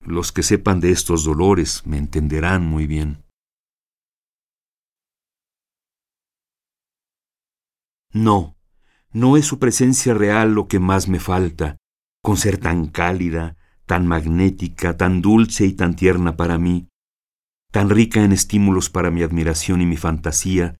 Los 0.00 0.32
que 0.32 0.42
sepan 0.42 0.80
de 0.80 0.90
estos 0.90 1.24
dolores 1.24 1.86
me 1.86 1.98
entenderán 1.98 2.64
muy 2.66 2.86
bien. 2.86 3.24
No, 8.12 8.56
no 9.12 9.36
es 9.36 9.46
su 9.46 9.58
presencia 9.58 10.14
real 10.14 10.52
lo 10.54 10.66
que 10.66 10.80
más 10.80 11.08
me 11.08 11.20
falta, 11.20 11.76
con 12.22 12.36
ser 12.36 12.58
tan 12.58 12.88
cálida, 12.88 13.56
tan 13.86 14.06
magnética, 14.06 14.96
tan 14.96 15.20
dulce 15.22 15.66
y 15.66 15.72
tan 15.72 15.94
tierna 15.94 16.36
para 16.36 16.58
mí, 16.58 16.88
tan 17.70 17.88
rica 17.88 18.24
en 18.24 18.32
estímulos 18.32 18.90
para 18.90 19.10
mi 19.10 19.22
admiración 19.22 19.80
y 19.80 19.86
mi 19.86 19.96
fantasía, 19.96 20.76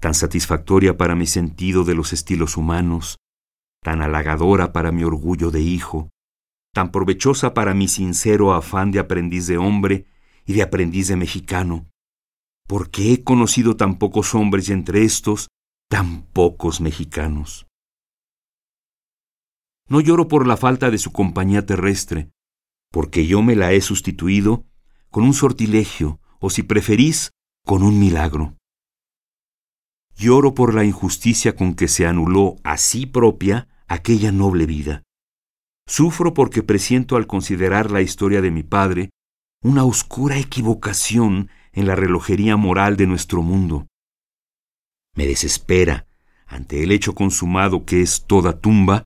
tan 0.00 0.14
satisfactoria 0.14 0.96
para 0.96 1.14
mi 1.14 1.26
sentido 1.26 1.84
de 1.84 1.94
los 1.94 2.12
estilos 2.12 2.56
humanos, 2.56 3.18
tan 3.82 4.02
halagadora 4.02 4.72
para 4.72 4.92
mi 4.92 5.04
orgullo 5.04 5.50
de 5.50 5.60
hijo, 5.60 6.10
tan 6.78 6.92
provechosa 6.92 7.54
para 7.54 7.74
mi 7.74 7.88
sincero 7.88 8.54
afán 8.54 8.92
de 8.92 9.00
aprendiz 9.00 9.48
de 9.48 9.58
hombre 9.58 10.06
y 10.46 10.52
de 10.52 10.62
aprendiz 10.62 11.08
de 11.08 11.16
mexicano, 11.16 11.88
porque 12.68 13.12
he 13.12 13.24
conocido 13.24 13.74
tan 13.74 13.98
pocos 13.98 14.32
hombres 14.32 14.68
y 14.68 14.74
entre 14.74 15.02
estos 15.02 15.48
tan 15.90 16.22
pocos 16.22 16.80
mexicanos. 16.80 17.66
No 19.88 20.00
lloro 20.00 20.28
por 20.28 20.46
la 20.46 20.56
falta 20.56 20.92
de 20.92 20.98
su 20.98 21.10
compañía 21.10 21.66
terrestre, 21.66 22.30
porque 22.92 23.26
yo 23.26 23.42
me 23.42 23.56
la 23.56 23.72
he 23.72 23.80
sustituido 23.80 24.64
con 25.10 25.24
un 25.24 25.34
sortilegio, 25.34 26.20
o 26.38 26.48
si 26.48 26.62
preferís, 26.62 27.32
con 27.66 27.82
un 27.82 27.98
milagro. 27.98 28.54
Lloro 30.14 30.54
por 30.54 30.74
la 30.74 30.84
injusticia 30.84 31.56
con 31.56 31.74
que 31.74 31.88
se 31.88 32.06
anuló 32.06 32.54
a 32.62 32.76
sí 32.76 33.04
propia 33.04 33.66
aquella 33.88 34.30
noble 34.30 34.64
vida. 34.64 35.02
Sufro 35.88 36.34
porque 36.34 36.62
presiento 36.62 37.16
al 37.16 37.26
considerar 37.26 37.90
la 37.90 38.02
historia 38.02 38.42
de 38.42 38.50
mi 38.50 38.62
padre 38.62 39.08
una 39.64 39.84
oscura 39.84 40.36
equivocación 40.36 41.48
en 41.72 41.86
la 41.86 41.94
relojería 41.94 42.58
moral 42.58 42.98
de 42.98 43.06
nuestro 43.06 43.42
mundo. 43.42 43.86
Me 45.16 45.26
desespera, 45.26 46.06
ante 46.46 46.82
el 46.82 46.92
hecho 46.92 47.14
consumado 47.14 47.86
que 47.86 48.02
es 48.02 48.26
toda 48.26 48.60
tumba, 48.60 49.04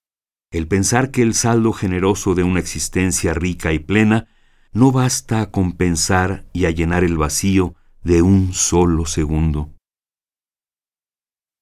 el 0.50 0.66
pensar 0.66 1.12
que 1.12 1.22
el 1.22 1.34
saldo 1.34 1.72
generoso 1.72 2.34
de 2.34 2.42
una 2.42 2.58
existencia 2.58 3.32
rica 3.32 3.72
y 3.72 3.78
plena 3.78 4.26
no 4.72 4.90
basta 4.90 5.40
a 5.40 5.50
compensar 5.52 6.46
y 6.52 6.64
a 6.64 6.70
llenar 6.70 7.04
el 7.04 7.16
vacío 7.16 7.76
de 8.02 8.22
un 8.22 8.54
solo 8.54 9.06
segundo. 9.06 9.70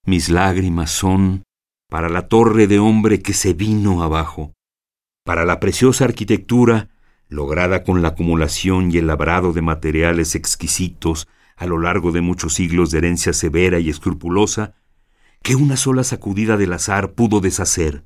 Mis 0.06 0.30
lágrimas 0.30 0.90
son 0.90 1.42
para 1.90 2.08
la 2.08 2.26
torre 2.26 2.66
de 2.66 2.78
hombre 2.78 3.20
que 3.20 3.34
se 3.34 3.52
vino 3.52 4.02
abajo, 4.02 4.54
para 5.30 5.44
la 5.44 5.60
preciosa 5.60 6.06
arquitectura 6.06 6.88
lograda 7.28 7.84
con 7.84 8.02
la 8.02 8.08
acumulación 8.08 8.90
y 8.90 8.96
el 8.96 9.06
labrado 9.06 9.52
de 9.52 9.62
materiales 9.62 10.34
exquisitos 10.34 11.28
a 11.54 11.66
lo 11.66 11.78
largo 11.78 12.10
de 12.10 12.20
muchos 12.20 12.54
siglos 12.54 12.90
de 12.90 12.98
herencia 12.98 13.32
severa 13.32 13.78
y 13.78 13.90
escrupulosa, 13.90 14.74
que 15.40 15.54
una 15.54 15.76
sola 15.76 16.02
sacudida 16.02 16.56
del 16.56 16.72
azar 16.72 17.12
pudo 17.12 17.38
deshacer, 17.38 18.02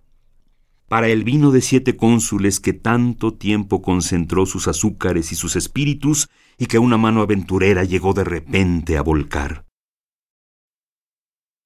para 0.86 1.08
el 1.08 1.24
vino 1.24 1.50
de 1.50 1.62
siete 1.62 1.96
cónsules 1.96 2.60
que 2.60 2.74
tanto 2.74 3.32
tiempo 3.32 3.80
concentró 3.80 4.44
sus 4.44 4.68
azúcares 4.68 5.32
y 5.32 5.34
sus 5.34 5.56
espíritus 5.56 6.28
y 6.58 6.66
que 6.66 6.78
una 6.78 6.98
mano 6.98 7.22
aventurera 7.22 7.84
llegó 7.84 8.12
de 8.12 8.24
repente 8.24 8.98
a 8.98 9.02
volcar. 9.02 9.64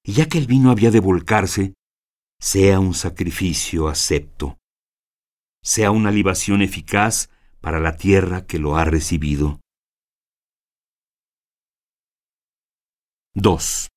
Y 0.05 0.13
ya 0.13 0.29
que 0.29 0.37
el 0.37 0.47
vino 0.47 0.71
había 0.71 0.89
de 0.89 1.01
volcarse, 1.01 1.73
sea 2.39 2.79
un 2.79 2.93
sacrificio 2.93 3.89
acepto, 3.89 4.58
sea 5.63 5.91
una 5.91 6.11
libación 6.11 6.61
eficaz 6.61 7.29
para 7.61 7.79
la 7.79 7.97
tierra 7.97 8.45
que 8.45 8.59
lo 8.59 8.77
ha 8.77 8.85
recibido. 8.85 9.59
2. 13.35 13.89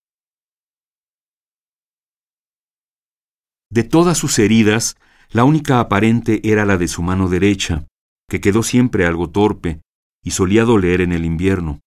De 3.70 3.84
todas 3.84 4.18
sus 4.18 4.38
heridas, 4.38 4.96
la 5.30 5.44
única 5.44 5.80
aparente 5.80 6.40
era 6.44 6.64
la 6.66 6.76
de 6.76 6.88
su 6.88 7.02
mano 7.02 7.28
derecha, 7.28 7.86
que 8.28 8.40
quedó 8.40 8.62
siempre 8.62 9.06
algo 9.06 9.30
torpe 9.30 9.80
y 10.22 10.32
solía 10.32 10.64
doler 10.64 11.00
en 11.00 11.12
el 11.12 11.24
invierno. 11.24 11.80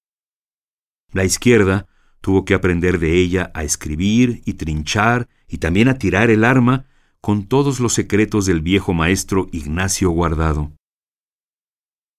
La 1.12 1.24
izquierda 1.24 1.88
Tuvo 2.26 2.44
que 2.44 2.56
aprender 2.56 2.98
de 2.98 3.20
ella 3.20 3.52
a 3.54 3.64
escribir 3.64 4.42
y 4.46 4.56
trinchar 4.56 5.30
y 5.48 5.60
también 5.60 5.90
a 5.90 6.00
tirar 6.00 6.32
el 6.32 6.44
arma 6.44 6.88
con 7.26 7.48
todos 7.48 7.80
los 7.80 7.94
secretos 7.94 8.46
del 8.46 8.62
viejo 8.62 8.94
maestro 8.94 9.48
Ignacio 9.52 10.12
Guardado. 10.12 10.74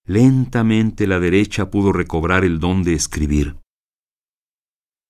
Lentamente 0.05 1.07
la 1.07 1.21
derecha 1.21 1.71
pudo 1.71 1.93
recobrar 1.93 2.45
el 2.45 2.59
don 2.59 2.83
de 2.83 2.95
escribir. 2.95 3.57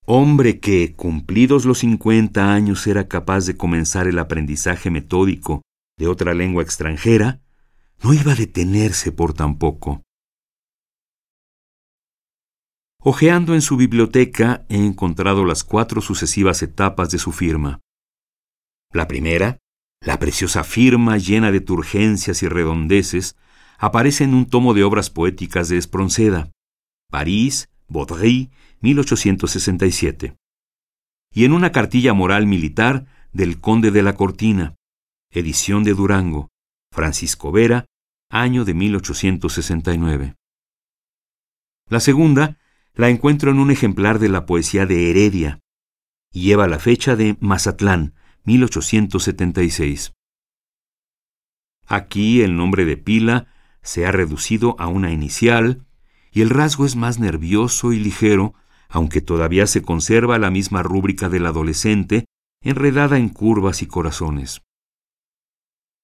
Hombre 0.04 0.60
que, 0.60 0.94
cumplidos 0.94 1.64
los 1.64 1.78
cincuenta 1.78 2.52
años, 2.52 2.86
era 2.86 3.08
capaz 3.08 3.46
de 3.46 3.56
comenzar 3.56 4.06
el 4.06 4.18
aprendizaje 4.18 4.90
metódico 4.90 5.62
de 5.96 6.08
otra 6.08 6.34
lengua 6.34 6.62
extranjera, 6.62 7.40
no 8.02 8.12
iba 8.12 8.32
a 8.32 8.36
detenerse 8.36 9.12
por 9.12 9.32
tan 9.32 9.56
poco. 9.56 10.02
Ojeando 13.00 13.54
en 13.54 13.62
su 13.62 13.78
biblioteca 13.78 14.66
he 14.68 14.76
encontrado 14.76 15.46
las 15.46 15.64
cuatro 15.64 16.02
sucesivas 16.02 16.62
etapas 16.62 17.10
de 17.10 17.18
su 17.18 17.32
firma. 17.32 17.80
La 18.92 19.08
primera, 19.08 19.58
la 20.00 20.18
preciosa 20.18 20.64
firma 20.64 21.18
llena 21.18 21.52
de 21.52 21.60
turgencias 21.60 22.42
y 22.42 22.48
redondeces, 22.48 23.36
aparece 23.78 24.24
en 24.24 24.34
un 24.34 24.46
tomo 24.46 24.74
de 24.74 24.84
obras 24.84 25.10
poéticas 25.10 25.68
de 25.68 25.76
Espronceda, 25.76 26.50
París, 27.10 27.68
Baudry, 27.88 28.50
1867, 28.80 30.36
y 31.32 31.44
en 31.44 31.52
una 31.52 31.72
cartilla 31.72 32.14
moral 32.14 32.46
militar 32.46 33.06
del 33.32 33.60
Conde 33.60 33.90
de 33.90 34.02
la 34.02 34.14
Cortina, 34.14 34.76
edición 35.30 35.84
de 35.84 35.92
Durango, 35.92 36.48
Francisco 36.92 37.52
Vera, 37.52 37.84
año 38.30 38.64
de 38.64 38.74
1869. 38.74 40.34
La 41.88 42.00
segunda 42.00 42.58
la 42.94 43.10
encuentro 43.10 43.50
en 43.50 43.58
un 43.58 43.70
ejemplar 43.70 44.18
de 44.18 44.30
la 44.30 44.46
poesía 44.46 44.86
de 44.86 45.10
Heredia. 45.10 45.60
Lleva 46.32 46.66
la 46.66 46.78
fecha 46.78 47.14
de 47.14 47.36
Mazatlán, 47.40 48.14
1876. 48.46 50.12
Aquí 51.86 52.42
el 52.42 52.56
nombre 52.56 52.84
de 52.84 52.96
pila 52.96 53.46
se 53.82 54.06
ha 54.06 54.12
reducido 54.12 54.74
a 54.78 54.88
una 54.88 55.12
inicial 55.12 55.86
y 56.32 56.40
el 56.42 56.50
rasgo 56.50 56.84
es 56.86 56.96
más 56.96 57.18
nervioso 57.18 57.92
y 57.92 57.98
ligero, 57.98 58.54
aunque 58.88 59.20
todavía 59.20 59.66
se 59.66 59.82
conserva 59.82 60.38
la 60.38 60.50
misma 60.50 60.82
rúbrica 60.82 61.28
del 61.28 61.46
adolescente, 61.46 62.26
enredada 62.62 63.18
en 63.18 63.28
curvas 63.28 63.82
y 63.82 63.86
corazones. 63.86 64.62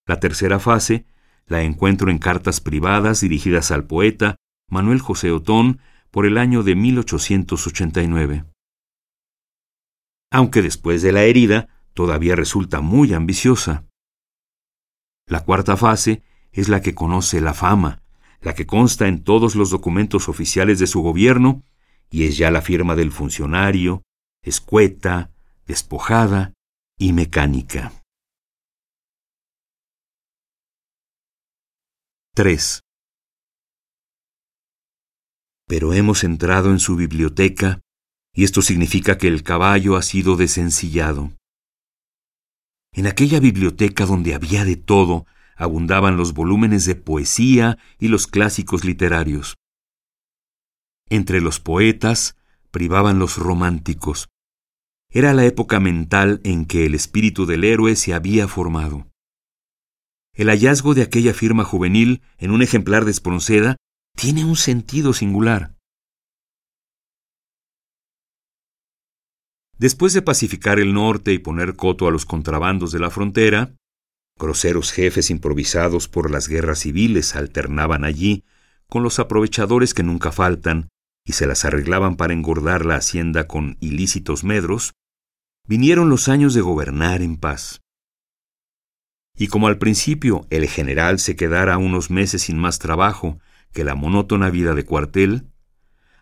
La 0.07 0.21
tercera 0.21 0.59
fase 0.59 1.07
la 1.47 1.63
encuentro 1.63 2.11
en 2.11 2.19
cartas 2.19 2.61
privadas 2.61 3.21
dirigidas 3.21 3.71
al 3.71 3.85
poeta 3.85 4.37
Manuel 4.69 5.01
José 5.01 5.31
Otón 5.31 5.81
por 6.11 6.27
el 6.27 6.39
año 6.39 6.63
de 6.63 6.77
1889. 6.77 8.45
Aunque 10.31 10.63
después 10.63 11.03
de 11.03 11.13
la 11.13 11.25
herida 11.25 11.69
todavía 11.95 12.37
resulta 12.37 12.81
muy 12.81 13.15
ambiciosa. 13.15 13.85
La 15.27 15.45
cuarta 15.45 15.77
fase 15.77 16.23
es 16.53 16.69
la 16.69 16.83
que 16.83 16.95
conoce 16.95 17.41
la 17.41 17.55
fama, 17.55 18.03
la 18.41 18.55
que 18.55 18.67
consta 18.67 19.09
en 19.09 19.23
todos 19.23 19.55
los 19.55 19.71
documentos 19.71 20.29
oficiales 20.29 20.79
de 20.79 20.87
su 20.87 21.01
gobierno 21.01 21.63
y 22.11 22.25
es 22.25 22.37
ya 22.37 22.51
la 22.51 22.61
firma 22.61 22.95
del 22.95 23.13
funcionario, 23.13 24.03
escueta, 24.43 25.31
despojada 25.67 26.53
y 26.99 27.13
mecánica. 27.13 27.93
3 32.35 32.83
pero 35.73 35.95
hemos 35.95 36.23
entrado 36.23 36.71
en 36.71 36.79
su 36.79 36.97
biblioteca 36.97 37.81
y 38.35 38.45
esto 38.45 38.61
significa 38.61 39.17
que 39.17 39.27
el 39.27 39.43
caballo 39.43 39.97
ha 39.97 40.03
sido 40.03 40.37
desencillado. 40.37 41.33
En 42.95 43.07
aquella 43.07 43.41
biblioteca 43.41 44.05
donde 44.05 44.35
había 44.35 44.65
de 44.67 44.77
todo, 44.77 45.27
abundaban 45.57 46.17
los 46.19 46.35
volúmenes 46.35 46.85
de 46.85 46.95
poesía 46.95 47.79
y 47.99 48.09
los 48.09 48.27
clásicos 48.27 48.85
literarios. 48.85 49.57
Entre 51.09 51.41
los 51.41 51.59
poetas 51.59 52.37
privaban 52.71 53.19
los 53.19 53.39
románticos. 53.39 54.29
Era 55.11 55.33
la 55.33 55.45
época 55.45 55.81
mental 55.81 56.41
en 56.45 56.67
que 56.67 56.85
el 56.85 56.95
espíritu 56.95 57.47
del 57.47 57.65
héroe 57.65 57.97
se 57.97 58.13
había 58.13 58.47
formado. 58.47 59.07
El 60.35 60.49
hallazgo 60.49 60.95
de 60.95 61.03
aquella 61.03 61.35
firma 61.35 61.65
juvenil 61.65 62.23
en 62.39 62.51
un 62.51 62.63
ejemplar 62.63 63.05
de 63.05 63.11
Espronceda 63.11 63.77
tiene 64.17 64.45
un 64.45 64.57
sentido 64.57 65.13
singular. 65.13 65.72
Después 69.79 70.13
de 70.13 70.23
pacificar 70.23 70.79
el 70.79 70.95
norte 70.95 71.33
y 71.33 71.39
poner 71.39 71.77
coto 71.77 72.07
a 72.07 72.11
los 72.11 72.25
contrabandos 72.25 72.93
de 72.93 73.01
la 73.01 73.11
frontera, 73.11 73.75
groseros 74.39 74.93
jefes 74.93 75.31
improvisados 75.31 76.09
por 76.09 76.31
las 76.31 76.49
guerras 76.49 76.81
civiles 76.81 77.37
alternaban 77.37 78.05
allí 78.05 78.45
con 78.89 79.03
los 79.03 79.19
aprovechadores 79.19 79.95
que 79.95 80.03
nunca 80.03 80.33
faltan 80.33 80.89
y 81.25 81.33
se 81.33 81.47
las 81.47 81.65
arreglaban 81.65 82.17
para 82.17 82.33
engordar 82.33 82.85
la 82.85 82.97
hacienda 82.97 83.47
con 83.47 83.77
ilícitos 83.81 84.45
medros, 84.45 84.93
vinieron 85.67 86.09
los 86.11 86.29
años 86.29 86.55
de 86.55 86.61
gobernar 86.61 87.23
en 87.23 87.37
paz. 87.37 87.81
Y 89.37 89.47
como 89.47 89.69
al 89.69 89.79
principio 89.79 90.47
el 90.51 90.69
general 90.69 91.19
se 91.19 91.37
quedara 91.37 91.79
unos 91.79 92.11
meses 92.11 92.43
sin 92.43 92.59
más 92.59 92.79
trabajo 92.79 93.39
que 93.73 93.85
la 93.85 93.95
monótona 93.95 94.51
vida 94.51 94.75
de 94.75 94.85
cuartel, 94.85 95.52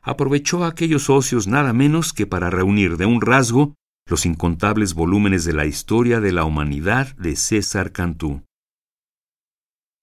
aprovechó 0.02 0.64
aquellos 0.64 1.10
ocios 1.10 1.46
nada 1.46 1.72
menos 1.72 2.12
que 2.12 2.26
para 2.26 2.50
reunir 2.50 2.96
de 2.96 3.06
un 3.06 3.20
rasgo 3.20 3.74
los 4.06 4.26
incontables 4.26 4.94
volúmenes 4.94 5.44
de 5.44 5.52
la 5.52 5.66
historia 5.66 6.20
de 6.20 6.32
la 6.32 6.44
humanidad 6.44 7.14
de 7.16 7.36
César 7.36 7.92
Cantú. 7.92 8.42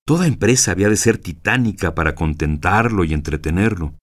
Toda 0.05 0.27
empresa 0.27 0.71
había 0.71 0.87
de 0.87 0.95
ser 0.95 1.17
titánica 1.17 1.93
para 1.93 2.15
contentarlo 2.15 3.03
y 3.03 3.13
entretenerlo, 3.13 3.97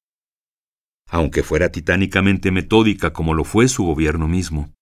aunque 1.09 1.43
fuera 1.43 1.71
titánicamente 1.71 2.51
metódica 2.51 3.13
como 3.13 3.33
lo 3.33 3.45
fue 3.45 3.69
su 3.69 3.85
gobierno 3.85 4.29
mismo. 4.29 4.75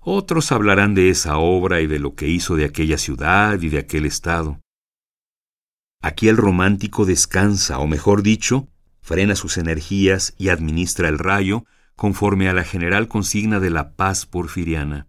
Otros 0.00 0.52
hablarán 0.52 0.94
de 0.94 1.08
esa 1.08 1.38
obra 1.38 1.80
y 1.80 1.86
de 1.86 1.98
lo 1.98 2.14
que 2.14 2.28
hizo 2.28 2.56
de 2.56 2.66
aquella 2.66 2.98
ciudad 2.98 3.60
y 3.62 3.70
de 3.70 3.78
aquel 3.78 4.04
estado. 4.04 4.60
Aquí 6.02 6.28
el 6.28 6.36
romántico 6.36 7.06
descansa, 7.06 7.78
o 7.78 7.86
mejor 7.86 8.22
dicho, 8.22 8.68
frena 9.04 9.36
sus 9.36 9.58
energías 9.58 10.34
y 10.38 10.48
administra 10.48 11.10
el 11.10 11.18
rayo 11.18 11.66
conforme 11.94 12.48
a 12.48 12.54
la 12.54 12.64
general 12.64 13.06
consigna 13.06 13.60
de 13.60 13.68
la 13.68 13.96
paz 13.96 14.24
porfiriana. 14.24 15.08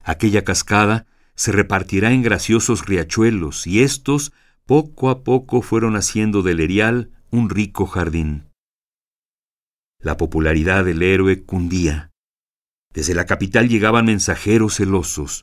Aquella 0.00 0.44
cascada 0.44 1.08
se 1.34 1.50
repartirá 1.50 2.12
en 2.12 2.22
graciosos 2.22 2.86
riachuelos 2.86 3.66
y 3.66 3.82
estos 3.82 4.32
poco 4.64 5.10
a 5.10 5.24
poco 5.24 5.60
fueron 5.60 5.96
haciendo 5.96 6.42
del 6.42 6.60
erial 6.60 7.10
un 7.30 7.50
rico 7.50 7.84
jardín. 7.84 8.48
La 9.98 10.16
popularidad 10.16 10.84
del 10.84 11.02
héroe 11.02 11.42
cundía. 11.42 12.12
Desde 12.92 13.14
la 13.14 13.26
capital 13.26 13.68
llegaban 13.68 14.06
mensajeros 14.06 14.76
celosos. 14.76 15.42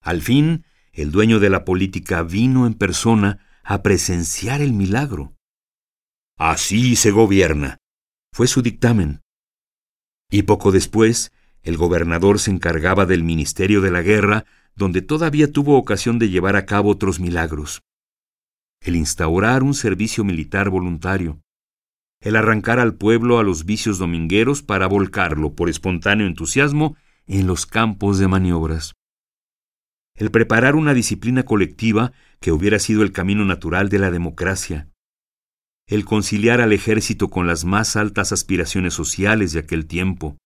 Al 0.00 0.22
fin, 0.22 0.64
el 0.92 1.10
dueño 1.10 1.40
de 1.40 1.50
la 1.50 1.64
política 1.64 2.22
vino 2.22 2.68
en 2.68 2.74
persona 2.74 3.44
a 3.64 3.82
presenciar 3.82 4.62
el 4.62 4.74
milagro. 4.74 5.34
Así 6.36 6.96
se 6.96 7.10
gobierna, 7.10 7.78
fue 8.32 8.46
su 8.46 8.62
dictamen. 8.62 9.22
Y 10.30 10.42
poco 10.42 10.72
después, 10.72 11.32
el 11.62 11.76
gobernador 11.76 12.38
se 12.40 12.50
encargaba 12.50 13.06
del 13.06 13.22
Ministerio 13.22 13.80
de 13.80 13.90
la 13.90 14.02
Guerra, 14.02 14.44
donde 14.74 15.00
todavía 15.00 15.52
tuvo 15.52 15.76
ocasión 15.76 16.18
de 16.18 16.30
llevar 16.30 16.56
a 16.56 16.66
cabo 16.66 16.90
otros 16.90 17.20
milagros. 17.20 17.82
El 18.80 18.96
instaurar 18.96 19.62
un 19.62 19.74
servicio 19.74 20.24
militar 20.24 20.70
voluntario, 20.70 21.40
el 22.20 22.36
arrancar 22.36 22.80
al 22.80 22.94
pueblo 22.94 23.38
a 23.38 23.42
los 23.42 23.66
vicios 23.66 23.98
domingueros 23.98 24.62
para 24.62 24.86
volcarlo 24.86 25.54
por 25.54 25.68
espontáneo 25.68 26.26
entusiasmo 26.26 26.96
en 27.26 27.46
los 27.46 27.66
campos 27.66 28.18
de 28.18 28.28
maniobras. 28.28 28.94
El 30.16 30.30
preparar 30.30 30.74
una 30.74 30.94
disciplina 30.94 31.42
colectiva 31.42 32.12
que 32.40 32.50
hubiera 32.50 32.78
sido 32.78 33.02
el 33.02 33.12
camino 33.12 33.44
natural 33.44 33.88
de 33.88 33.98
la 33.98 34.10
democracia. 34.10 34.88
El 35.86 36.06
conciliar 36.06 36.62
al 36.62 36.72
ejército 36.72 37.28
con 37.28 37.46
las 37.46 37.66
más 37.66 37.96
altas 37.96 38.32
aspiraciones 38.32 38.94
sociales 38.94 39.52
de 39.52 39.60
aquel 39.60 39.86
tiempo. 39.86 40.38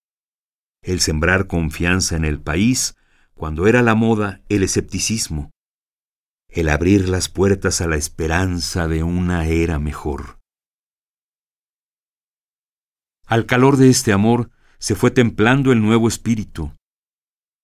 El 0.83 1.01
sembrar 1.01 1.47
confianza 1.47 2.17
en 2.17 2.25
el 2.25 2.41
país 2.41 2.97
cuando 3.35 3.69
era 3.69 3.83
la 3.83 3.95
moda 3.95 4.43
el 4.49 4.65
escepticismo. 4.65 5.51
El 6.49 6.69
abrir 6.69 7.09
las 7.09 7.29
puertas 7.29 7.81
a 7.81 7.87
la 7.87 7.97
esperanza 7.97 8.89
de 8.89 9.05
una 9.05 9.47
era 9.47 9.79
mejor. 9.79 10.41
Al 13.27 13.47
calor 13.47 13.77
de 13.77 13.91
este 13.91 14.13
amor 14.13 14.51
se 14.79 14.97
fue 14.97 15.13
templando 15.13 15.71
el 15.71 15.83
nuevo 15.83 16.09
espíritu. 16.09 16.73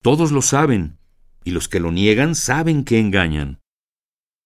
Todos 0.01 0.31
lo 0.31 0.43
saben, 0.43 0.99
y 1.43 1.51
los 1.51 1.69
que 1.69 1.81
lo 1.81 1.91
niegan 1.91 2.35
saben 2.35 2.85
que 2.85 3.01
engañan. 3.01 3.61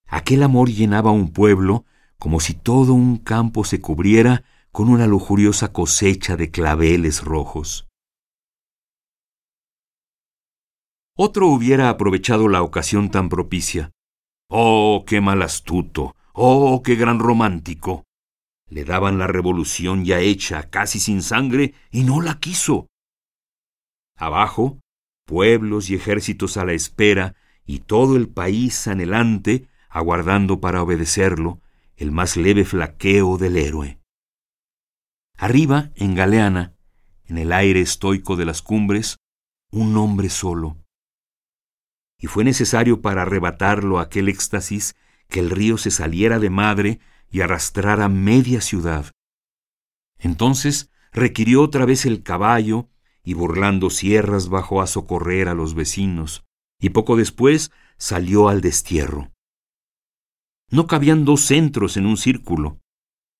Aquel 0.06 0.42
amor 0.42 0.70
llenaba 0.70 1.10
un 1.10 1.32
pueblo 1.32 1.84
como 2.18 2.40
si 2.40 2.54
todo 2.54 2.94
un 2.94 3.18
campo 3.18 3.64
se 3.64 3.80
cubriera 3.80 4.44
con 4.72 4.88
una 4.88 5.06
lujuriosa 5.06 5.72
cosecha 5.72 6.36
de 6.36 6.50
claveles 6.50 7.22
rojos. 7.22 7.88
Otro 11.16 11.48
hubiera 11.48 11.88
aprovechado 11.88 12.48
la 12.48 12.62
ocasión 12.62 13.10
tan 13.10 13.28
propicia. 13.28 13.90
¡Oh, 14.48 15.04
qué 15.06 15.20
mal 15.20 15.42
astuto! 15.42 16.14
¡Oh, 16.32 16.82
qué 16.84 16.94
gran 16.94 17.18
romántico! 17.18 18.04
Le 18.68 18.84
daban 18.84 19.18
la 19.18 19.26
revolución 19.26 20.04
ya 20.04 20.20
hecha, 20.20 20.70
casi 20.70 21.00
sin 21.00 21.22
sangre, 21.22 21.74
y 21.90 22.04
no 22.04 22.20
la 22.20 22.38
quiso. 22.38 22.86
Abajo, 24.16 24.78
pueblos 25.26 25.90
y 25.90 25.94
ejércitos 25.94 26.56
a 26.56 26.64
la 26.64 26.72
espera, 26.72 27.34
y 27.66 27.80
todo 27.80 28.16
el 28.16 28.28
país 28.28 28.86
anhelante, 28.86 29.68
aguardando 29.88 30.60
para 30.60 30.82
obedecerlo, 30.82 31.60
el 31.98 32.12
más 32.12 32.36
leve 32.36 32.64
flaqueo 32.64 33.38
del 33.38 33.56
héroe. 33.56 34.00
Arriba, 35.36 35.90
en 35.96 36.14
Galeana, 36.14 36.74
en 37.26 37.38
el 37.38 37.52
aire 37.52 37.80
estoico 37.80 38.36
de 38.36 38.44
las 38.44 38.62
cumbres, 38.62 39.18
un 39.72 39.96
hombre 39.96 40.30
solo. 40.30 40.76
Y 42.20 42.28
fue 42.28 42.44
necesario 42.44 43.02
para 43.02 43.22
arrebatarlo 43.22 43.98
aquel 43.98 44.28
éxtasis 44.28 44.94
que 45.28 45.40
el 45.40 45.50
río 45.50 45.76
se 45.76 45.90
saliera 45.90 46.38
de 46.38 46.50
madre 46.50 47.00
y 47.30 47.40
arrastrara 47.40 48.08
media 48.08 48.60
ciudad. 48.60 49.12
Entonces 50.18 50.90
requirió 51.12 51.62
otra 51.62 51.84
vez 51.84 52.06
el 52.06 52.22
caballo 52.22 52.88
y 53.24 53.34
burlando 53.34 53.90
sierras 53.90 54.48
bajó 54.48 54.82
a 54.82 54.86
socorrer 54.86 55.48
a 55.48 55.54
los 55.54 55.74
vecinos, 55.74 56.44
y 56.80 56.90
poco 56.90 57.16
después 57.16 57.72
salió 57.96 58.48
al 58.48 58.60
destierro. 58.60 59.32
No 60.70 60.86
cabían 60.86 61.24
dos 61.24 61.42
centros 61.42 61.96
en 61.96 62.06
un 62.06 62.16
círculo, 62.16 62.78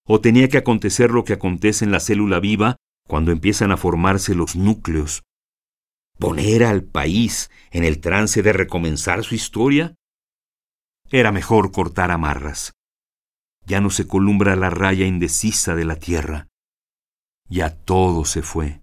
o 0.07 0.21
tenía 0.21 0.49
que 0.49 0.59
acontecer 0.59 1.11
lo 1.11 1.25
que 1.25 1.35
acontece 1.35 1.85
en 1.85 1.93
la 1.93 2.01
célula 2.01 2.41
viva 2.41 2.77
cuando 3.07 3.33
empiezan 3.33 3.73
a 3.73 3.77
formarse 3.77 4.35
los 4.35 4.57
núcleos. 4.57 5.23
¿Poner 6.19 6.65
al 6.65 6.83
país 6.83 7.51
en 7.71 7.85
el 7.85 8.01
trance 8.01 8.43
de 8.43 8.53
recomenzar 8.53 9.25
su 9.25 9.35
historia? 9.35 9.95
Era 11.11 11.33
mejor 11.33 11.71
cortar 11.71 12.11
amarras 12.11 12.73
ya 13.69 13.83
no 13.83 13.91
se 13.91 14.09
columbra 14.09 14.57
la 14.57 14.71
raya 14.71 15.07
indecisa 15.07 15.77
de 15.77 15.85
la 15.85 15.97
tierra. 15.97 16.49
Ya 17.49 17.77
todo 17.77 18.25
se 18.25 18.43
fue. 18.43 18.83